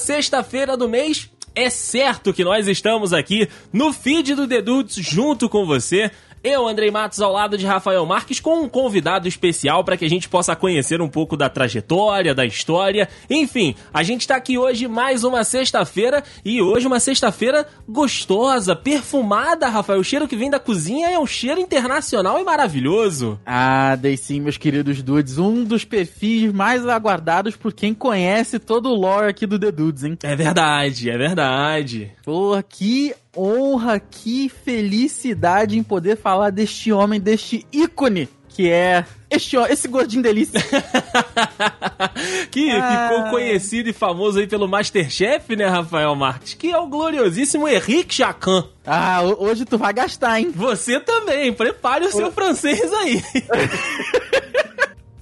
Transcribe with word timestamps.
sexta-feira 0.00 0.76
do 0.76 0.88
mês. 0.88 1.30
É 1.54 1.68
certo 1.68 2.32
que 2.32 2.44
nós 2.44 2.66
estamos 2.68 3.12
aqui 3.12 3.48
no 3.72 3.92
feed 3.92 4.34
do 4.34 4.46
Dedudes 4.46 4.94
junto 4.96 5.48
com 5.48 5.66
você 5.66 6.10
eu, 6.42 6.66
Andrei 6.66 6.90
Matos, 6.90 7.20
ao 7.20 7.32
lado 7.32 7.58
de 7.58 7.66
Rafael 7.66 8.04
Marques, 8.06 8.40
com 8.40 8.62
um 8.62 8.68
convidado 8.68 9.28
especial 9.28 9.84
para 9.84 9.96
que 9.96 10.06
a 10.06 10.08
gente 10.08 10.28
possa 10.28 10.56
conhecer 10.56 11.02
um 11.02 11.08
pouco 11.08 11.36
da 11.36 11.50
trajetória, 11.50 12.34
da 12.34 12.46
história. 12.46 13.08
Enfim, 13.28 13.74
a 13.92 14.02
gente 14.02 14.22
está 14.22 14.36
aqui 14.36 14.56
hoje 14.56 14.88
mais 14.88 15.22
uma 15.22 15.44
sexta-feira 15.44 16.24
e 16.42 16.62
hoje 16.62 16.86
uma 16.86 16.98
sexta-feira 16.98 17.66
gostosa, 17.86 18.74
perfumada, 18.74 19.68
Rafael. 19.68 20.00
O 20.00 20.04
cheiro 20.04 20.26
que 20.26 20.36
vem 20.36 20.50
da 20.50 20.58
cozinha 20.58 21.10
é 21.10 21.18
um 21.18 21.26
cheiro 21.26 21.60
internacional 21.60 22.38
e 22.40 22.44
maravilhoso. 22.44 23.38
Ah, 23.44 23.94
dei 23.96 24.16
sim, 24.16 24.40
meus 24.40 24.56
queridos 24.56 25.02
dudes. 25.02 25.36
Um 25.36 25.62
dos 25.62 25.84
perfis 25.84 26.50
mais 26.52 26.86
aguardados 26.88 27.54
por 27.54 27.72
quem 27.72 27.92
conhece 27.92 28.58
todo 28.58 28.88
o 28.88 28.94
lore 28.94 29.28
aqui 29.28 29.46
do 29.46 29.58
The 29.58 29.70
Dudes, 29.70 30.04
hein? 30.04 30.16
É 30.22 30.34
verdade, 30.34 31.10
é 31.10 31.18
verdade. 31.18 32.12
Pô, 32.24 32.52
que 32.66 33.14
honra, 33.36 34.00
que 34.00 34.48
felicidade 34.48 35.78
em 35.78 35.82
poder 35.82 36.16
falar 36.16 36.50
deste 36.50 36.92
homem, 36.92 37.20
deste 37.20 37.66
ícone 37.72 38.28
que 38.60 38.68
é 38.70 39.06
este, 39.30 39.56
esse 39.56 39.88
gordinho 39.88 40.22
delícia. 40.22 40.60
que 42.50 42.70
ah. 42.70 43.08
ficou 43.08 43.30
conhecido 43.30 43.88
e 43.88 43.92
famoso 43.92 44.38
aí 44.38 44.46
pelo 44.46 44.68
Masterchef, 44.68 45.56
né, 45.56 45.66
Rafael 45.66 46.14
Marques? 46.14 46.52
Que 46.54 46.70
é 46.70 46.76
o 46.76 46.86
gloriosíssimo 46.86 47.66
Henrique 47.66 48.16
Jacan. 48.16 48.68
Ah, 48.84 49.22
hoje 49.22 49.64
tu 49.64 49.78
vai 49.78 49.94
gastar, 49.94 50.40
hein? 50.40 50.52
Você 50.54 51.00
também. 51.00 51.52
Prepare 51.52 52.04
o 52.04 52.12
seu 52.12 52.30
francês 52.32 52.92
aí. 52.92 53.22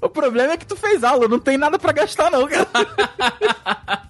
O 0.01 0.09
problema 0.09 0.53
é 0.53 0.57
que 0.57 0.67
tu 0.67 0.77
fez 0.77 1.03
aula, 1.03 1.27
não 1.27 1.39
tem 1.39 1.59
nada 1.59 1.79
para 1.79 1.93
gastar 1.93 2.31
não, 2.31 2.47
cara. 2.47 2.69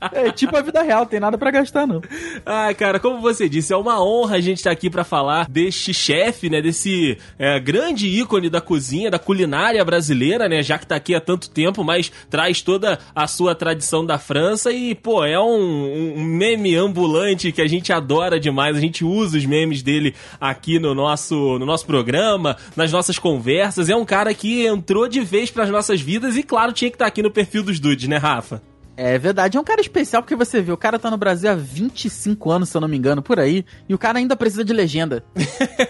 é 0.13 0.31
tipo 0.31 0.57
a 0.57 0.61
vida 0.61 0.83
real, 0.83 1.07
tem 1.07 1.19
nada 1.19 1.39
para 1.39 1.51
gastar 1.51 1.87
não. 1.87 2.03
Ah, 2.45 2.73
cara, 2.75 3.01
como 3.01 3.21
você 3.21 3.49
disse, 3.49 3.73
é 3.73 3.77
uma 3.77 4.03
honra 4.03 4.37
a 4.37 4.41
gente 4.41 4.59
estar 4.59 4.71
tá 4.71 4.75
aqui 4.75 4.91
para 4.91 5.03
falar 5.03 5.49
deste 5.49 5.95
chefe, 5.95 6.51
né, 6.51 6.61
desse 6.61 7.17
é, 7.39 7.59
grande 7.59 8.07
ícone 8.07 8.51
da 8.51 8.61
cozinha, 8.61 9.11
da 9.11 9.19
culinária 9.19 9.83
brasileira, 9.85 10.49
né, 10.49 10.63
já 10.63 10.79
que 10.79 10.87
tá 10.87 10.97
aqui 10.97 11.15
há 11.15 11.21
tanto 11.21 11.49
tempo, 11.49 11.83
mas 11.83 12.13
traz 12.29 12.61
toda 12.61 12.99
a 13.15 13.27
sua 13.27 13.55
tradição 13.55 14.05
da 14.05 14.19
França 14.19 14.71
e, 14.71 14.95
pô, 14.95 15.25
é 15.25 15.41
um, 15.41 16.17
um 16.19 16.25
meme 16.25 16.77
ambulante 16.77 17.51
que 17.51 17.63
a 17.63 17.69
gente 17.69 17.93
adora 17.93 18.39
demais, 18.39 18.77
a 18.77 18.81
gente 18.81 19.05
usa 19.05 19.39
os 19.39 19.47
memes 19.47 19.83
dele 19.83 20.15
aqui 20.39 20.79
no 20.79 20.95
nosso, 20.95 21.59
no 21.59 21.65
nosso 21.65 21.87
programa, 21.87 22.57
nas 22.77 22.93
nossas 22.93 23.19
conversas, 23.19 23.89
é 23.89 23.97
um 23.97 24.05
cara 24.05 24.35
que 24.35 24.67
entrou 24.67 25.09
de 25.09 25.21
vez 25.21 25.51
para 25.51 25.65
as 25.65 25.71
nossas 25.79 26.01
vidas 26.01 26.37
e, 26.37 26.43
claro, 26.43 26.73
tinha 26.73 26.91
que 26.91 26.97
estar 26.97 27.05
tá 27.05 27.09
aqui 27.09 27.23
no 27.23 27.31
perfil 27.31 27.63
dos 27.63 27.79
dudes, 27.79 28.09
né, 28.09 28.17
Rafa? 28.17 28.61
É 29.01 29.17
verdade, 29.17 29.57
é 29.57 29.61
um 29.61 29.65
cara 29.65 29.81
especial 29.81 30.21
porque 30.21 30.35
você 30.35 30.61
vê, 30.61 30.73
o 30.73 30.77
cara 30.77 30.99
tá 30.99 31.09
no 31.09 31.17
Brasil 31.17 31.49
há 31.49 31.55
25 31.55 32.51
anos, 32.51 32.69
se 32.69 32.77
eu 32.77 32.81
não 32.81 32.89
me 32.89 32.97
engano, 32.97 33.23
por 33.23 33.39
aí, 33.39 33.65
e 33.89 33.95
o 33.95 33.99
cara 33.99 34.19
ainda 34.19 34.35
precisa 34.35 34.65
de 34.65 34.73
legenda. 34.73 35.23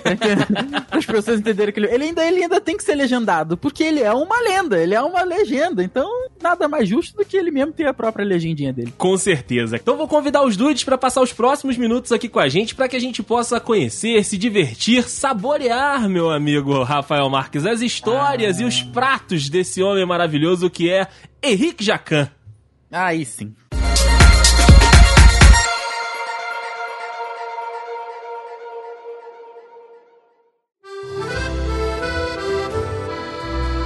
Para 0.03 0.77
as 0.98 1.06
pessoas 1.06 1.41
entenderem 1.41 1.73
que 1.73 1.81
ele, 1.81 1.86
ele, 1.86 2.05
ainda, 2.05 2.23
ele 2.27 2.42
ainda 2.42 2.61
tem 2.61 2.77
que 2.77 2.84
ser 2.84 2.95
legendado, 2.95 3.56
porque 3.56 3.83
ele 3.83 4.03
é 4.03 4.12
uma 4.12 4.39
lenda, 4.42 4.79
ele 4.79 4.95
é 4.95 5.01
uma 5.01 5.23
legenda, 5.23 5.83
então 5.83 6.06
nada 6.42 6.69
mais 6.69 6.86
justo 6.86 7.17
do 7.17 7.25
que 7.25 7.34
ele 7.34 7.51
mesmo 7.51 7.73
ter 7.73 7.86
a 7.86 7.95
própria 7.95 8.27
legendinha 8.27 8.75
dele. 8.75 8.92
Com 8.98 9.17
certeza. 9.17 9.77
Então 9.77 9.97
vou 9.97 10.06
convidar 10.06 10.45
os 10.45 10.55
dudes 10.55 10.84
para 10.84 10.98
passar 10.98 11.23
os 11.23 11.33
próximos 11.33 11.79
minutos 11.79 12.12
aqui 12.12 12.29
com 12.29 12.41
a 12.41 12.48
gente, 12.48 12.75
para 12.75 12.89
que 12.89 12.97
a 12.97 13.01
gente 13.01 13.23
possa 13.23 13.59
conhecer, 13.59 14.23
se 14.23 14.36
divertir, 14.36 15.09
saborear, 15.09 16.06
meu 16.11 16.31
amigo 16.31 16.83
Rafael 16.83 17.31
Marques, 17.31 17.64
as 17.64 17.81
histórias 17.81 18.59
ah. 18.59 18.62
e 18.62 18.64
os 18.67 18.83
pratos 18.83 19.48
desse 19.48 19.83
homem 19.83 20.05
maravilhoso 20.05 20.69
que 20.69 20.91
é 20.91 21.06
Henrique 21.42 21.83
Jacan. 21.83 22.29
Aí 22.90 23.24
sim. 23.24 23.54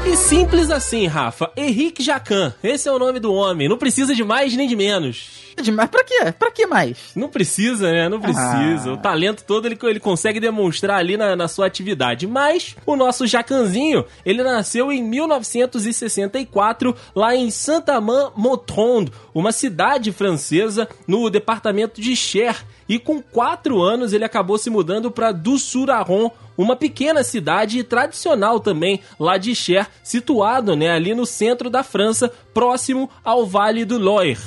E 0.06 0.16
simples 0.16 0.70
assim, 0.70 1.06
Rafa. 1.06 1.50
Henrique 1.56 2.02
Jacan. 2.02 2.54
Esse 2.62 2.88
é 2.88 2.92
o 2.92 2.98
nome 2.98 3.18
do 3.18 3.32
homem. 3.32 3.68
Não 3.68 3.78
precisa 3.78 4.14
de 4.14 4.22
mais 4.22 4.54
nem 4.54 4.68
de 4.68 4.76
menos. 4.76 5.51
Mas 5.74 5.90
pra 5.90 6.04
quê? 6.04 6.32
Pra 6.38 6.50
que 6.50 6.66
mais? 6.66 7.12
Não 7.14 7.28
precisa, 7.28 7.90
né? 7.90 8.08
Não 8.08 8.20
precisa. 8.20 8.90
Ah. 8.90 8.94
O 8.94 8.96
talento 8.96 9.44
todo 9.44 9.66
ele, 9.66 9.78
ele 9.82 10.00
consegue 10.00 10.40
demonstrar 10.40 10.98
ali 10.98 11.16
na, 11.16 11.36
na 11.36 11.48
sua 11.48 11.66
atividade. 11.66 12.26
Mas 12.26 12.76
o 12.86 12.96
nosso 12.96 13.26
Jacanzinho, 13.26 14.04
ele 14.24 14.42
nasceu 14.42 14.90
em 14.90 15.02
1964 15.02 16.94
lá 17.14 17.34
em 17.34 17.50
Saint-Amand-Montrond, 17.50 19.12
uma 19.34 19.52
cidade 19.52 20.12
francesa 20.12 20.88
no 21.06 21.28
departamento 21.30 22.00
de 22.00 22.16
Cher. 22.16 22.64
E 22.88 22.98
com 22.98 23.22
quatro 23.22 23.80
anos 23.80 24.12
ele 24.12 24.24
acabou 24.24 24.58
se 24.58 24.68
mudando 24.68 25.10
para 25.10 25.32
Dussuraron, 25.32 26.30
uma 26.56 26.76
pequena 26.76 27.22
cidade 27.24 27.82
tradicional 27.82 28.60
também 28.60 29.00
lá 29.18 29.38
de 29.38 29.54
Cher, 29.54 29.88
situado 30.02 30.76
né, 30.76 30.90
ali 30.90 31.14
no 31.14 31.24
centro 31.24 31.70
da 31.70 31.82
França, 31.82 32.30
próximo 32.52 33.08
ao 33.24 33.46
Vale 33.46 33.84
do 33.84 33.98
Loire. 33.98 34.38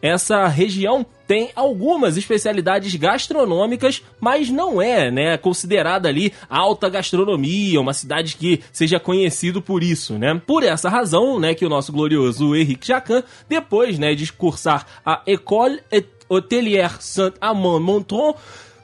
Essa 0.00 0.46
região 0.46 1.06
tem 1.26 1.50
algumas 1.56 2.16
especialidades 2.16 2.94
gastronômicas, 2.94 4.02
mas 4.20 4.48
não 4.50 4.80
é, 4.80 5.10
né, 5.10 5.36
considerada 5.36 6.08
ali 6.08 6.32
alta 6.48 6.88
gastronomia, 6.88 7.80
uma 7.80 7.92
cidade 7.92 8.36
que 8.36 8.62
seja 8.72 9.00
conhecido 9.00 9.60
por 9.60 9.82
isso, 9.82 10.18
né? 10.18 10.40
Por 10.46 10.62
essa 10.62 10.88
razão, 10.88 11.40
né, 11.40 11.54
que 11.54 11.66
o 11.66 11.68
nosso 11.68 11.92
glorioso 11.92 12.54
Henrique 12.54 12.86
Jacan, 12.86 13.22
depois, 13.48 13.98
né, 13.98 14.14
de 14.14 14.32
cursar 14.32 14.86
a 15.04 15.22
École 15.26 15.80
Hotelière 16.28 16.96
Saint-Amand-Montrond, 17.00 18.36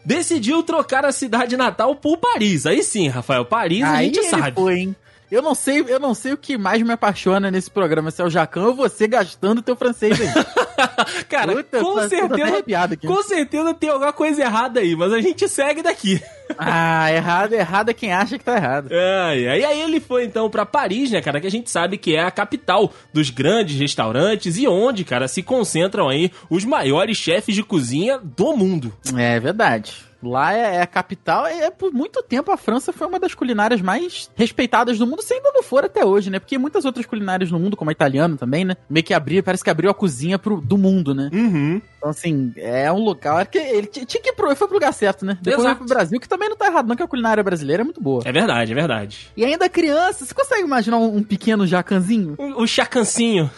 decidiu 0.04 0.62
trocar 0.62 1.04
a 1.04 1.12
cidade 1.12 1.56
natal 1.56 1.94
por 1.94 2.16
Paris. 2.16 2.66
Aí 2.66 2.82
sim, 2.82 3.08
Rafael, 3.08 3.44
Paris 3.44 3.84
Aí 3.84 3.90
a 3.90 4.02
gente 4.02 4.22
sabe. 4.24 4.60
Foi, 4.60 4.80
hein? 4.80 4.96
Eu 5.30 5.40
não 5.40 5.54
sei, 5.54 5.82
eu 5.88 5.98
não 5.98 6.14
sei 6.14 6.34
o 6.34 6.36
que 6.36 6.58
mais 6.58 6.82
me 6.82 6.92
apaixona 6.92 7.50
nesse 7.50 7.70
programa, 7.70 8.10
se 8.10 8.20
é 8.20 8.24
o 8.24 8.28
Jacan 8.28 8.66
ou 8.66 8.74
você 8.74 9.08
gastando 9.08 9.62
teu 9.62 9.74
francês 9.74 10.20
aí. 10.20 10.28
Cara, 11.28 11.54
Puta, 11.54 11.80
com 11.80 12.08
certeza, 12.08 12.98
com 13.06 13.22
certeza 13.22 13.74
tem 13.74 13.90
alguma 13.90 14.12
coisa 14.12 14.42
errada 14.42 14.80
aí, 14.80 14.94
mas 14.96 15.12
a 15.12 15.20
gente 15.20 15.48
segue 15.48 15.82
daqui. 15.82 16.20
ah, 16.58 17.10
errado, 17.12 17.52
errado 17.52 17.90
é 17.90 17.94
quem 17.94 18.12
acha 18.12 18.38
que 18.38 18.44
tá 18.44 18.56
errado. 18.56 18.88
É, 18.90 19.38
e 19.38 19.64
aí 19.64 19.80
ele 19.80 20.00
foi 20.00 20.24
então 20.24 20.48
para 20.50 20.66
Paris, 20.66 21.10
né, 21.10 21.20
cara, 21.20 21.40
que 21.40 21.46
a 21.46 21.50
gente 21.50 21.70
sabe 21.70 21.96
que 21.96 22.14
é 22.14 22.22
a 22.22 22.30
capital 22.30 22.92
dos 23.12 23.30
grandes 23.30 23.78
restaurantes 23.78 24.56
e 24.56 24.66
onde, 24.66 25.04
cara, 25.04 25.28
se 25.28 25.42
concentram 25.42 26.08
aí 26.08 26.30
os 26.50 26.64
maiores 26.64 27.16
chefes 27.16 27.54
de 27.54 27.62
cozinha 27.62 28.18
do 28.18 28.56
mundo. 28.56 28.92
É 29.16 29.38
verdade. 29.40 30.11
Lá 30.22 30.54
é, 30.54 30.76
é 30.76 30.82
a 30.82 30.86
capital, 30.86 31.46
e 31.48 31.52
é, 31.62 31.70
por 31.70 31.92
muito 31.92 32.22
tempo 32.22 32.50
a 32.52 32.56
França 32.56 32.92
foi 32.92 33.06
uma 33.06 33.18
das 33.18 33.34
culinárias 33.34 33.80
mais 33.80 34.30
respeitadas 34.34 34.98
do 34.98 35.06
mundo, 35.06 35.22
se 35.22 35.34
ainda 35.34 35.50
não 35.52 35.62
for 35.62 35.84
até 35.84 36.04
hoje, 36.04 36.30
né? 36.30 36.38
Porque 36.38 36.56
muitas 36.56 36.84
outras 36.84 37.06
culinárias 37.06 37.50
no 37.50 37.58
mundo, 37.58 37.76
como 37.76 37.90
a 37.90 37.92
italiana 37.92 38.36
também, 38.36 38.64
né? 38.64 38.76
Meio 38.88 39.04
que 39.04 39.14
abriu, 39.14 39.42
parece 39.42 39.64
que 39.64 39.70
abriu 39.70 39.90
a 39.90 39.94
cozinha 39.94 40.38
pro, 40.38 40.60
do 40.60 40.78
mundo, 40.78 41.14
né? 41.14 41.28
Uhum. 41.32 41.80
Então, 41.98 42.10
assim, 42.10 42.52
é 42.56 42.90
um 42.92 43.02
lugar 43.02 43.46
que 43.46 43.58
ele 43.58 43.86
tinha 43.86 44.22
que 44.22 44.30
ir 44.30 44.32
pro, 44.34 44.54
foi 44.54 44.66
pro 44.66 44.76
lugar 44.76 44.92
certo, 44.92 45.24
né? 45.24 45.38
Depois 45.40 45.64
Exato. 45.64 45.78
foi 45.78 45.86
pro 45.86 45.94
Brasil, 45.94 46.20
que 46.20 46.28
também 46.28 46.48
não 46.48 46.56
tá 46.56 46.66
errado, 46.66 46.86
não, 46.86 46.96
que 46.96 47.02
a 47.02 47.08
culinária 47.08 47.42
brasileira 47.42 47.82
é 47.82 47.84
muito 47.84 48.00
boa. 48.00 48.22
É 48.24 48.32
verdade, 48.32 48.72
é 48.72 48.74
verdade. 48.74 49.32
E 49.36 49.44
ainda 49.44 49.68
criança, 49.68 50.24
você 50.24 50.34
consegue 50.34 50.62
imaginar 50.62 50.98
um, 50.98 51.16
um 51.16 51.22
pequeno 51.22 51.66
jacanzinho? 51.66 52.36
Um, 52.38 52.62
um 52.62 52.66
chacancinho. 52.66 53.50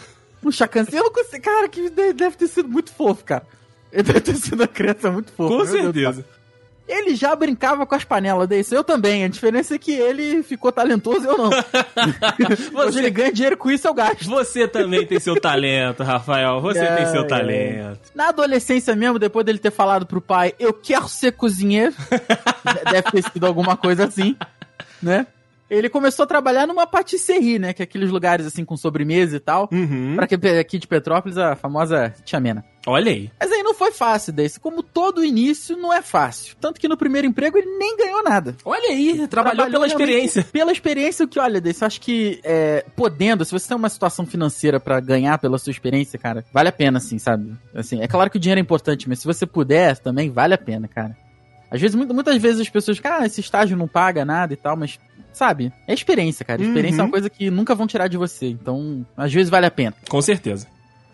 Um 0.43 0.51
chacancinho? 0.51 0.97
Eu 0.97 1.03
não 1.03 1.11
consigo. 1.11 1.43
Cara, 1.43 1.67
que 1.67 1.89
deve 1.89 2.37
ter 2.37 2.47
sido 2.47 2.69
muito 2.69 2.91
fofo, 2.91 3.23
cara. 3.23 3.45
Ele 3.91 4.03
deve 4.03 4.21
ter 4.21 4.35
sido 4.35 4.61
uma 4.61 4.67
criança 4.67 5.09
muito 5.09 5.31
fofa. 5.31 5.55
Com 5.55 5.65
certeza. 5.65 5.91
Deus, 5.91 6.25
ele 6.87 7.15
já 7.15 7.35
brincava 7.35 7.85
com 7.85 7.95
as 7.95 8.03
panelas 8.03 8.47
desse. 8.47 8.75
Eu 8.75 8.83
também. 8.83 9.23
A 9.23 9.27
diferença 9.27 9.75
é 9.75 9.77
que 9.77 9.91
ele 9.91 10.43
ficou 10.43 10.71
talentoso 10.71 11.25
eu 11.25 11.37
não. 11.37 11.49
Você... 12.73 12.99
ele 12.99 13.09
ganha 13.09 13.31
dinheiro 13.31 13.57
com 13.57 13.71
isso, 13.71 13.87
eu 13.87 13.93
gasto. 13.93 14.25
Você 14.25 14.67
também 14.67 15.05
tem 15.05 15.19
seu 15.19 15.39
talento, 15.39 16.03
Rafael. 16.03 16.61
Você 16.61 16.79
é, 16.79 16.95
tem 16.95 17.05
seu 17.07 17.21
é. 17.21 17.27
talento. 17.27 18.11
Na 18.13 18.29
adolescência 18.29 18.95
mesmo, 18.95 19.17
depois 19.17 19.45
dele 19.45 19.59
ter 19.59 19.71
falado 19.71 20.05
pro 20.05 20.21
pai, 20.21 20.53
eu 20.59 20.73
quero 20.73 21.07
ser 21.07 21.31
cozinheiro. 21.31 21.93
deve 22.91 23.11
ter 23.11 23.31
sido 23.31 23.45
alguma 23.45 23.75
coisa 23.75 24.05
assim, 24.05 24.35
né? 25.01 25.27
Ele 25.67 25.89
começou 25.89 26.23
a 26.23 26.27
trabalhar 26.27 26.67
numa 26.67 26.85
patisserie, 26.85 27.57
né? 27.57 27.73
Que 27.73 27.81
é 27.81 27.85
aqueles 27.85 28.11
lugares 28.11 28.45
assim 28.45 28.63
com 28.63 28.77
sobremesa 28.77 29.37
e 29.37 29.39
tal. 29.39 29.67
Uhum. 29.71 30.15
Pra 30.15 30.27
que 30.27 30.35
aqui 30.35 30.77
de 30.77 30.87
Petrópolis, 30.87 31.37
a 31.37 31.55
famosa 31.55 32.13
Tia 32.23 32.39
Mena. 32.39 32.63
Olha 32.85 33.11
aí. 33.11 33.31
Mas 33.39 33.51
aí 33.51 33.63
não 33.63 33.73
foi 33.73 33.91
fácil 33.91 34.31
desse. 34.31 34.59
Como 34.59 34.83
todo 34.83 35.23
início, 35.23 35.75
não 35.75 35.91
é 35.91 36.01
fácil. 36.01 36.55
Tanto 36.61 36.79
que 36.79 36.87
no 36.87 36.95
primeiro 36.95 37.27
emprego 37.27 37.57
ele 37.57 37.77
nem 37.77 37.97
ganhou 37.97 38.23
nada. 38.23 38.55
Olha 38.63 38.89
aí, 38.89 39.27
trabalhou, 39.27 39.55
trabalhou 39.55 39.71
pela 39.71 39.87
experiência. 39.87 40.43
Pela 40.51 40.71
experiência 40.71 41.27
que, 41.27 41.39
olha, 41.39 41.59
desse, 41.59 41.83
acho 41.83 41.99
que 41.99 42.39
é, 42.43 42.85
podendo, 42.95 43.43
se 43.43 43.51
você 43.51 43.67
tem 43.67 43.77
uma 43.77 43.89
situação 43.89 44.25
financeira 44.25 44.79
para 44.79 44.99
ganhar 44.99 45.37
pela 45.37 45.57
sua 45.57 45.71
experiência, 45.71 46.19
cara, 46.19 46.45
vale 46.53 46.69
a 46.69 46.71
pena, 46.71 46.97
assim, 46.97 47.17
sabe? 47.17 47.53
Assim, 47.73 48.01
é 48.01 48.07
claro 48.07 48.29
que 48.29 48.37
o 48.37 48.39
dinheiro 48.39 48.59
é 48.59 48.61
importante, 48.61 49.09
mas 49.09 49.19
se 49.19 49.25
você 49.25 49.45
puder 49.45 49.97
também, 49.97 50.29
vale 50.29 50.53
a 50.53 50.57
pena, 50.57 50.87
cara. 50.87 51.17
Às 51.69 51.81
vezes, 51.81 51.95
muitas 51.95 52.37
vezes 52.37 52.61
as 52.61 52.69
pessoas 52.69 52.97
ficam, 52.97 53.13
ah, 53.13 53.25
esse 53.25 53.41
estágio 53.41 53.75
não 53.75 53.87
paga 53.87 54.23
nada 54.23 54.53
e 54.53 54.57
tal, 54.57 54.77
mas 54.77 54.99
sabe? 55.33 55.71
É 55.87 55.93
experiência, 55.93 56.45
cara. 56.45 56.61
Experiência 56.61 56.97
uhum. 56.97 56.99
é 56.99 57.03
uma 57.03 57.05
uhum. 57.05 57.11
coisa 57.11 57.29
que 57.29 57.51
nunca 57.51 57.75
vão 57.75 57.85
tirar 57.85 58.07
de 58.07 58.17
você. 58.17 58.47
Então, 58.47 59.05
às 59.17 59.33
vezes 59.33 59.49
vale 59.49 59.65
a 59.65 59.71
pena. 59.71 59.93
Com 60.07 60.21
certeza. 60.21 60.67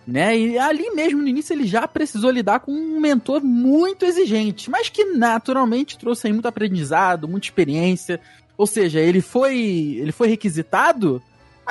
Né? 0.06 0.38
E 0.38 0.57
ali 0.57 0.89
mesmo 0.92 1.21
no 1.21 1.27
início 1.27 1.53
ele 1.53 1.65
já 1.65 1.88
precisou 1.88 2.31
lidar 2.31 2.59
com 2.59 2.71
um 2.71 3.00
mentor 3.00 3.44
muito 3.44 4.06
exigente, 4.06 4.69
mas 4.69 4.89
que 4.89 5.06
naturalmente 5.06 5.98
trouxe 5.98 6.27
aí 6.27 6.33
muito 6.33 6.48
aprendizado, 6.48 7.27
muita 7.27 7.48
experiência. 7.48 8.19
Ou 8.57 8.68
seja, 8.68 9.00
ele 9.00 9.21
foi 9.21 9.98
ele 10.00 10.12
foi 10.12 10.27
requisitado 10.27 11.21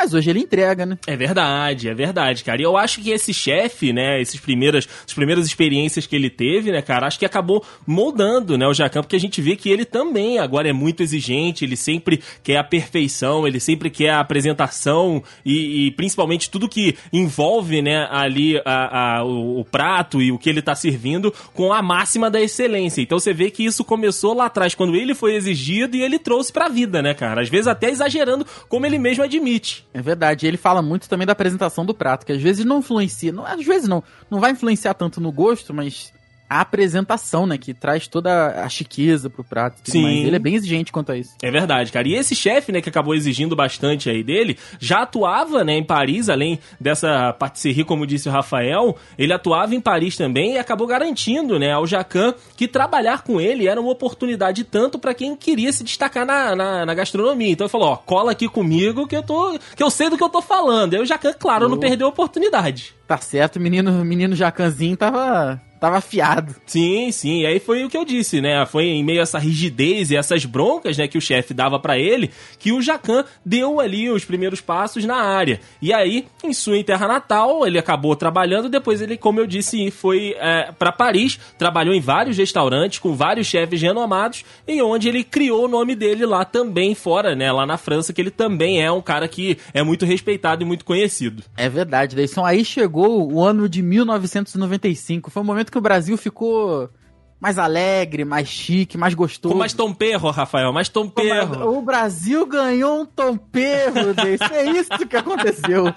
mas 0.00 0.14
hoje 0.14 0.31
ele 0.31 0.41
entrega, 0.41 0.87
né? 0.87 0.99
É 1.06 1.14
verdade, 1.14 1.91
é 1.91 1.94
verdade, 1.94 2.43
cara. 2.43 2.58
E 2.58 2.64
eu 2.64 2.75
acho 2.75 3.02
que 3.02 3.11
esse 3.11 3.35
chefe, 3.35 3.93
né, 3.93 4.19
esses 4.19 4.41
primeiras, 4.41 4.88
as 5.06 5.12
primeiras 5.12 5.44
experiências 5.44 6.06
que 6.06 6.17
ele 6.17 6.31
teve, 6.31 6.73
né, 6.73 6.81
cara, 6.81 7.06
acho 7.06 7.19
que 7.19 7.26
acabou 7.26 7.62
moldando, 7.87 8.56
né, 8.56 8.67
o 8.67 8.73
Jacan, 8.73 9.02
porque 9.02 9.17
a 9.17 9.20
gente 9.20 9.43
vê 9.43 9.56
que 9.56 9.69
ele 9.69 9.85
também 9.85 10.38
agora 10.38 10.70
é 10.70 10.73
muito 10.73 11.02
exigente, 11.02 11.67
ele 11.67 11.76
sempre 11.76 12.23
quer 12.43 12.56
a 12.56 12.64
perfeição, 12.64 13.47
ele 13.47 13.61
sempre 13.61 13.91
quer 13.91 14.08
a 14.08 14.20
apresentação 14.20 15.23
e, 15.44 15.88
e 15.88 15.91
principalmente 15.91 16.49
tudo 16.49 16.67
que 16.67 16.97
envolve, 17.12 17.82
né, 17.82 18.08
ali 18.11 18.58
a, 18.64 19.19
a, 19.19 19.25
o, 19.25 19.61
o, 19.61 19.64
prato 19.67 20.23
e 20.23 20.32
o 20.32 20.38
que 20.38 20.49
ele 20.49 20.62
tá 20.62 20.75
servindo 20.75 21.31
com 21.52 21.75
a 21.75 21.82
máxima 21.82 22.31
da 22.31 22.41
excelência. 22.41 23.02
Então 23.02 23.19
você 23.19 23.35
vê 23.35 23.50
que 23.50 23.67
isso 23.67 23.85
começou 23.85 24.32
lá 24.32 24.47
atrás, 24.47 24.75
quando 24.75 24.97
ele 24.97 25.14
foi 25.14 25.35
exigido 25.35 25.94
e 25.94 26.02
ele 26.02 26.19
trouxe 26.19 26.50
pra 26.50 26.69
vida, 26.69 27.02
né, 27.02 27.12
cara? 27.12 27.43
Às 27.43 27.50
vezes 27.50 27.67
até 27.67 27.91
exagerando, 27.91 28.47
como 28.67 28.87
ele 28.87 28.99
mesmo 28.99 29.23
admite. 29.23 29.85
É 29.93 30.01
verdade. 30.01 30.47
Ele 30.47 30.57
fala 30.57 30.81
muito 30.81 31.09
também 31.09 31.27
da 31.27 31.33
apresentação 31.33 31.85
do 31.85 31.95
prato, 31.95 32.25
que 32.25 32.33
às 32.33 32.43
vezes 32.43 32.65
não 32.65 32.79
influencia. 32.79 33.33
Não, 33.33 33.45
às 33.45 33.65
vezes 33.65 33.89
não. 33.89 34.03
Não 34.31 34.41
vai 34.41 34.53
influenciar 34.53 34.95
tanto 34.95 35.21
no 35.21 35.33
gosto, 35.33 35.75
mas 35.75 36.13
a 36.50 36.62
apresentação, 36.62 37.47
né? 37.47 37.56
Que 37.56 37.73
traz 37.73 38.08
toda 38.08 38.64
a 38.64 38.69
chiqueza 38.69 39.31
pro 39.31 39.44
prato. 39.44 39.81
Sim. 39.85 40.25
Ele 40.26 40.35
é 40.35 40.38
bem 40.41 40.56
exigente 40.56 40.91
quanto 40.91 41.12
a 41.12 41.17
isso. 41.17 41.37
É 41.41 41.49
verdade, 41.49 41.93
cara. 41.93 42.08
E 42.08 42.14
esse 42.14 42.35
chefe, 42.35 42.73
né, 42.73 42.81
que 42.81 42.88
acabou 42.88 43.14
exigindo 43.14 43.55
bastante 43.55 44.11
aí 44.11 44.25
dele, 44.25 44.58
já 44.81 45.02
atuava, 45.02 45.62
né, 45.62 45.75
em 45.75 45.85
Paris, 45.85 46.29
além 46.29 46.58
dessa 46.81 47.32
patisserie, 47.35 47.85
como 47.85 48.05
disse 48.05 48.29
o 48.29 48.32
Rafael, 48.32 48.97
ele 49.17 49.32
atuava 49.32 49.76
em 49.76 49.81
Paris 49.81 50.17
também 50.17 50.55
e 50.55 50.58
acabou 50.58 50.88
garantindo, 50.88 51.56
né, 51.56 51.70
ao 51.70 51.87
Jacan 51.87 52.35
que 52.56 52.67
trabalhar 52.67 53.23
com 53.23 53.41
ele 53.41 53.69
era 53.69 53.81
uma 53.81 53.93
oportunidade 53.93 54.64
tanto 54.64 54.99
para 54.99 55.14
quem 55.14 55.37
queria 55.37 55.73
se 55.73 55.85
destacar 55.85 56.26
na, 56.26 56.56
na, 56.56 56.85
na, 56.87 56.94
gastronomia. 56.94 57.52
Então 57.52 57.67
ele 57.67 57.70
falou, 57.70 57.91
ó, 57.91 57.97
cola 57.97 58.32
aqui 58.32 58.49
comigo 58.49 59.06
que 59.06 59.17
eu 59.17 59.23
tô, 59.23 59.56
que 59.76 59.82
eu 59.82 59.91
sei 59.91 60.11
do 60.11 60.17
que 60.17 60.25
eu 60.25 60.29
tô 60.29 60.43
falando. 60.43 60.94
Aí 60.94 61.00
o 61.00 61.06
Jacan, 61.06 61.32
claro, 61.32 61.67
oh. 61.67 61.69
não 61.69 61.79
perdeu 61.79 62.08
a 62.08 62.11
oportunidade. 62.11 62.94
Tá 63.11 63.19
certo, 63.19 63.57
o 63.57 63.61
menino, 63.61 64.05
menino 64.05 64.37
Jacanzinho 64.37 64.97
tava 64.97 65.61
tava 65.81 65.97
afiado. 65.97 66.55
Sim, 66.67 67.11
sim. 67.11 67.41
E 67.41 67.47
aí 67.47 67.59
foi 67.59 67.83
o 67.83 67.89
que 67.89 67.97
eu 67.97 68.05
disse, 68.05 68.41
né? 68.41 68.65
Foi 68.67 68.85
em 68.85 69.03
meio 69.03 69.21
a 69.21 69.23
essa 69.23 69.39
rigidez 69.39 70.11
e 70.11 70.17
essas 70.17 70.45
broncas, 70.45 70.99
né, 70.99 71.09
que 71.09 71.17
o 71.17 71.21
chefe 71.21 71.55
dava 71.55 71.81
para 71.81 71.99
ele, 71.99 72.31
que 72.59 72.71
o 72.71 72.83
Jacan 72.83 73.25
deu 73.45 73.81
ali 73.81 74.11
os 74.11 74.25
primeiros 74.25 74.61
passos 74.61 75.05
na 75.07 75.17
área. 75.17 75.59
E 75.81 75.93
aí, 75.93 76.27
em 76.45 76.53
sua 76.53 76.85
terra 76.85 77.09
natal, 77.09 77.67
ele 77.67 77.79
acabou 77.79 78.15
trabalhando. 78.15 78.69
Depois 78.69 79.01
ele, 79.01 79.17
como 79.17 79.41
eu 79.41 79.47
disse, 79.47 79.91
foi 79.91 80.37
é, 80.39 80.71
para 80.71 80.93
Paris, 80.93 81.41
trabalhou 81.57 81.95
em 81.95 82.01
vários 82.01 82.37
restaurantes 82.37 82.99
com 82.99 83.15
vários 83.15 83.47
chefes 83.47 83.81
renomados, 83.81 84.45
e 84.69 84.83
onde 84.83 85.09
ele 85.09 85.25
criou 85.25 85.65
o 85.65 85.69
nome 85.69 85.95
dele 85.95 86.27
lá 86.27 86.45
também 86.45 86.95
fora, 86.95 87.35
né? 87.35 87.51
Lá 87.51 87.65
na 87.65 87.79
França, 87.79 88.12
que 88.12 88.21
ele 88.21 88.31
também 88.31 88.83
é 88.83 88.93
um 88.93 89.01
cara 89.01 89.27
que 89.27 89.57
é 89.73 89.83
muito 89.83 90.05
respeitado 90.05 90.62
e 90.62 90.67
muito 90.67 90.85
conhecido. 90.85 91.43
É 91.57 91.69
verdade, 91.69 92.15
Deison. 92.15 92.45
Aí 92.45 92.65
chegou 92.65 93.00
o 93.08 93.43
ano 93.43 93.69
de 93.69 93.82
1995. 93.82 95.31
Foi 95.31 95.43
um 95.43 95.47
momento 95.47 95.70
que 95.70 95.79
o 95.79 95.81
Brasil 95.81 96.17
ficou 96.17 96.91
mais 97.41 97.58
alegre, 97.58 98.25
mais 98.25 98.47
chique, 98.47 98.99
mais 98.99 99.14
gostoso. 99.14 99.55
Com 99.55 99.58
mais 99.58 99.73
tomperro, 99.73 100.31
Rafael, 100.31 100.70
mais 100.73 100.91
tomperro. 100.91 101.75
O 101.75 101.81
Brasil 101.81 102.47
ganhou 102.47 103.00
um 103.00 103.06
tomperro. 103.06 104.11
É 104.52 104.64
isso 104.64 104.91
que 105.08 105.17
aconteceu. 105.17 105.93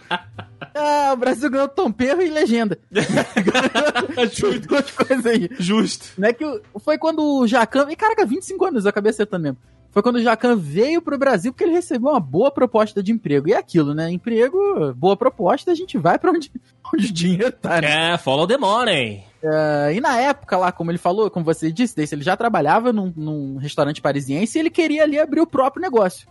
Ah, 0.74 1.12
o 1.14 1.18
Brasil 1.18 1.50
ganhou 1.50 1.68
tomperro 1.68 2.22
e 2.22 2.30
legenda. 2.30 2.80
Justo. 4.32 4.68
Duas 4.68 4.90
coisas 4.92 5.26
aí. 5.26 5.50
Justo. 5.60 6.06
Né, 6.18 6.32
que 6.32 6.46
foi 6.80 6.98
quando 6.98 7.22
o 7.22 7.48
Jacan... 7.48 7.88
E 7.90 7.96
caraca, 7.96 8.26
25 8.26 8.66
anos, 8.66 8.86
eu 8.86 8.90
acabei 8.90 9.10
acertando 9.10 9.44
mesmo. 9.44 9.58
Foi 9.94 10.02
quando 10.02 10.16
o 10.16 10.22
Jacan 10.24 10.56
veio 10.56 11.04
pro 11.04 11.20
Brasil 11.20 11.54
porque 11.54 11.64
ele 11.64 11.74
recebeu 11.74 12.10
uma 12.10 12.20
boa 12.20 12.50
proposta 12.50 13.04
de 13.04 13.12
emprego. 13.12 13.48
E 13.48 13.54
é 13.54 13.58
aquilo, 13.58 13.94
né? 13.94 14.12
Emprego, 14.12 14.58
boa 14.96 15.16
proposta, 15.16 15.72
a 15.72 15.76
gente 15.76 16.00
vai 16.00 16.18
para 16.18 16.32
onde, 16.32 16.52
onde 16.92 17.06
o 17.06 17.14
dinheiro 17.14 17.52
tá, 17.52 17.80
né? 17.80 18.14
É, 18.14 18.18
follow 18.18 18.48
the 18.48 18.58
money. 18.58 19.24
Uh, 19.44 19.92
e 19.94 20.02
na 20.02 20.18
época 20.18 20.58
lá, 20.58 20.72
como 20.72 20.90
ele 20.90 20.98
falou, 20.98 21.30
como 21.30 21.46
você 21.46 21.72
disse, 21.72 21.96
ele 22.12 22.24
já 22.24 22.36
trabalhava 22.36 22.92
num, 22.92 23.14
num, 23.16 23.58
restaurante 23.58 24.02
parisiense 24.02 24.58
e 24.58 24.62
ele 24.62 24.72
queria 24.72 25.04
ali 25.04 25.20
abrir 25.20 25.42
o 25.42 25.48
próprio 25.48 25.82
negócio. 25.82 26.28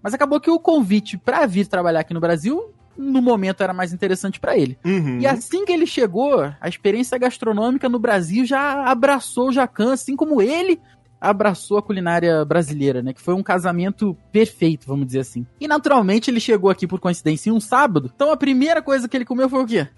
Mas 0.00 0.14
acabou 0.14 0.38
que 0.38 0.50
o 0.50 0.60
convite 0.60 1.18
para 1.18 1.44
vir 1.46 1.66
trabalhar 1.66 2.00
aqui 2.00 2.14
no 2.14 2.20
Brasil, 2.20 2.72
no 2.96 3.20
momento 3.20 3.62
era 3.62 3.72
mais 3.72 3.92
interessante 3.92 4.38
para 4.38 4.56
ele. 4.56 4.78
Uhum. 4.84 5.18
E 5.18 5.26
assim 5.26 5.64
que 5.64 5.72
ele 5.72 5.86
chegou, 5.86 6.42
a 6.60 6.68
experiência 6.68 7.18
gastronômica 7.18 7.88
no 7.88 7.98
Brasil 7.98 8.44
já 8.44 8.84
abraçou 8.84 9.48
o 9.48 9.52
Jacan, 9.52 9.94
assim 9.94 10.14
como 10.14 10.40
ele 10.40 10.78
abraçou 11.20 11.78
a 11.78 11.82
culinária 11.82 12.44
brasileira, 12.44 13.02
né? 13.02 13.12
Que 13.12 13.20
foi 13.20 13.34
um 13.34 13.42
casamento 13.42 14.16
perfeito, 14.32 14.86
vamos 14.86 15.06
dizer 15.06 15.20
assim. 15.20 15.46
E 15.60 15.68
naturalmente 15.68 16.30
ele 16.30 16.40
chegou 16.40 16.70
aqui 16.70 16.86
por 16.86 16.98
coincidência 16.98 17.50
em 17.50 17.52
um 17.52 17.60
sábado. 17.60 18.10
Então 18.14 18.32
a 18.32 18.36
primeira 18.36 18.80
coisa 18.80 19.08
que 19.08 19.16
ele 19.16 19.24
comeu 19.24 19.48
foi 19.48 19.62
o 19.62 19.66
quê? 19.66 19.88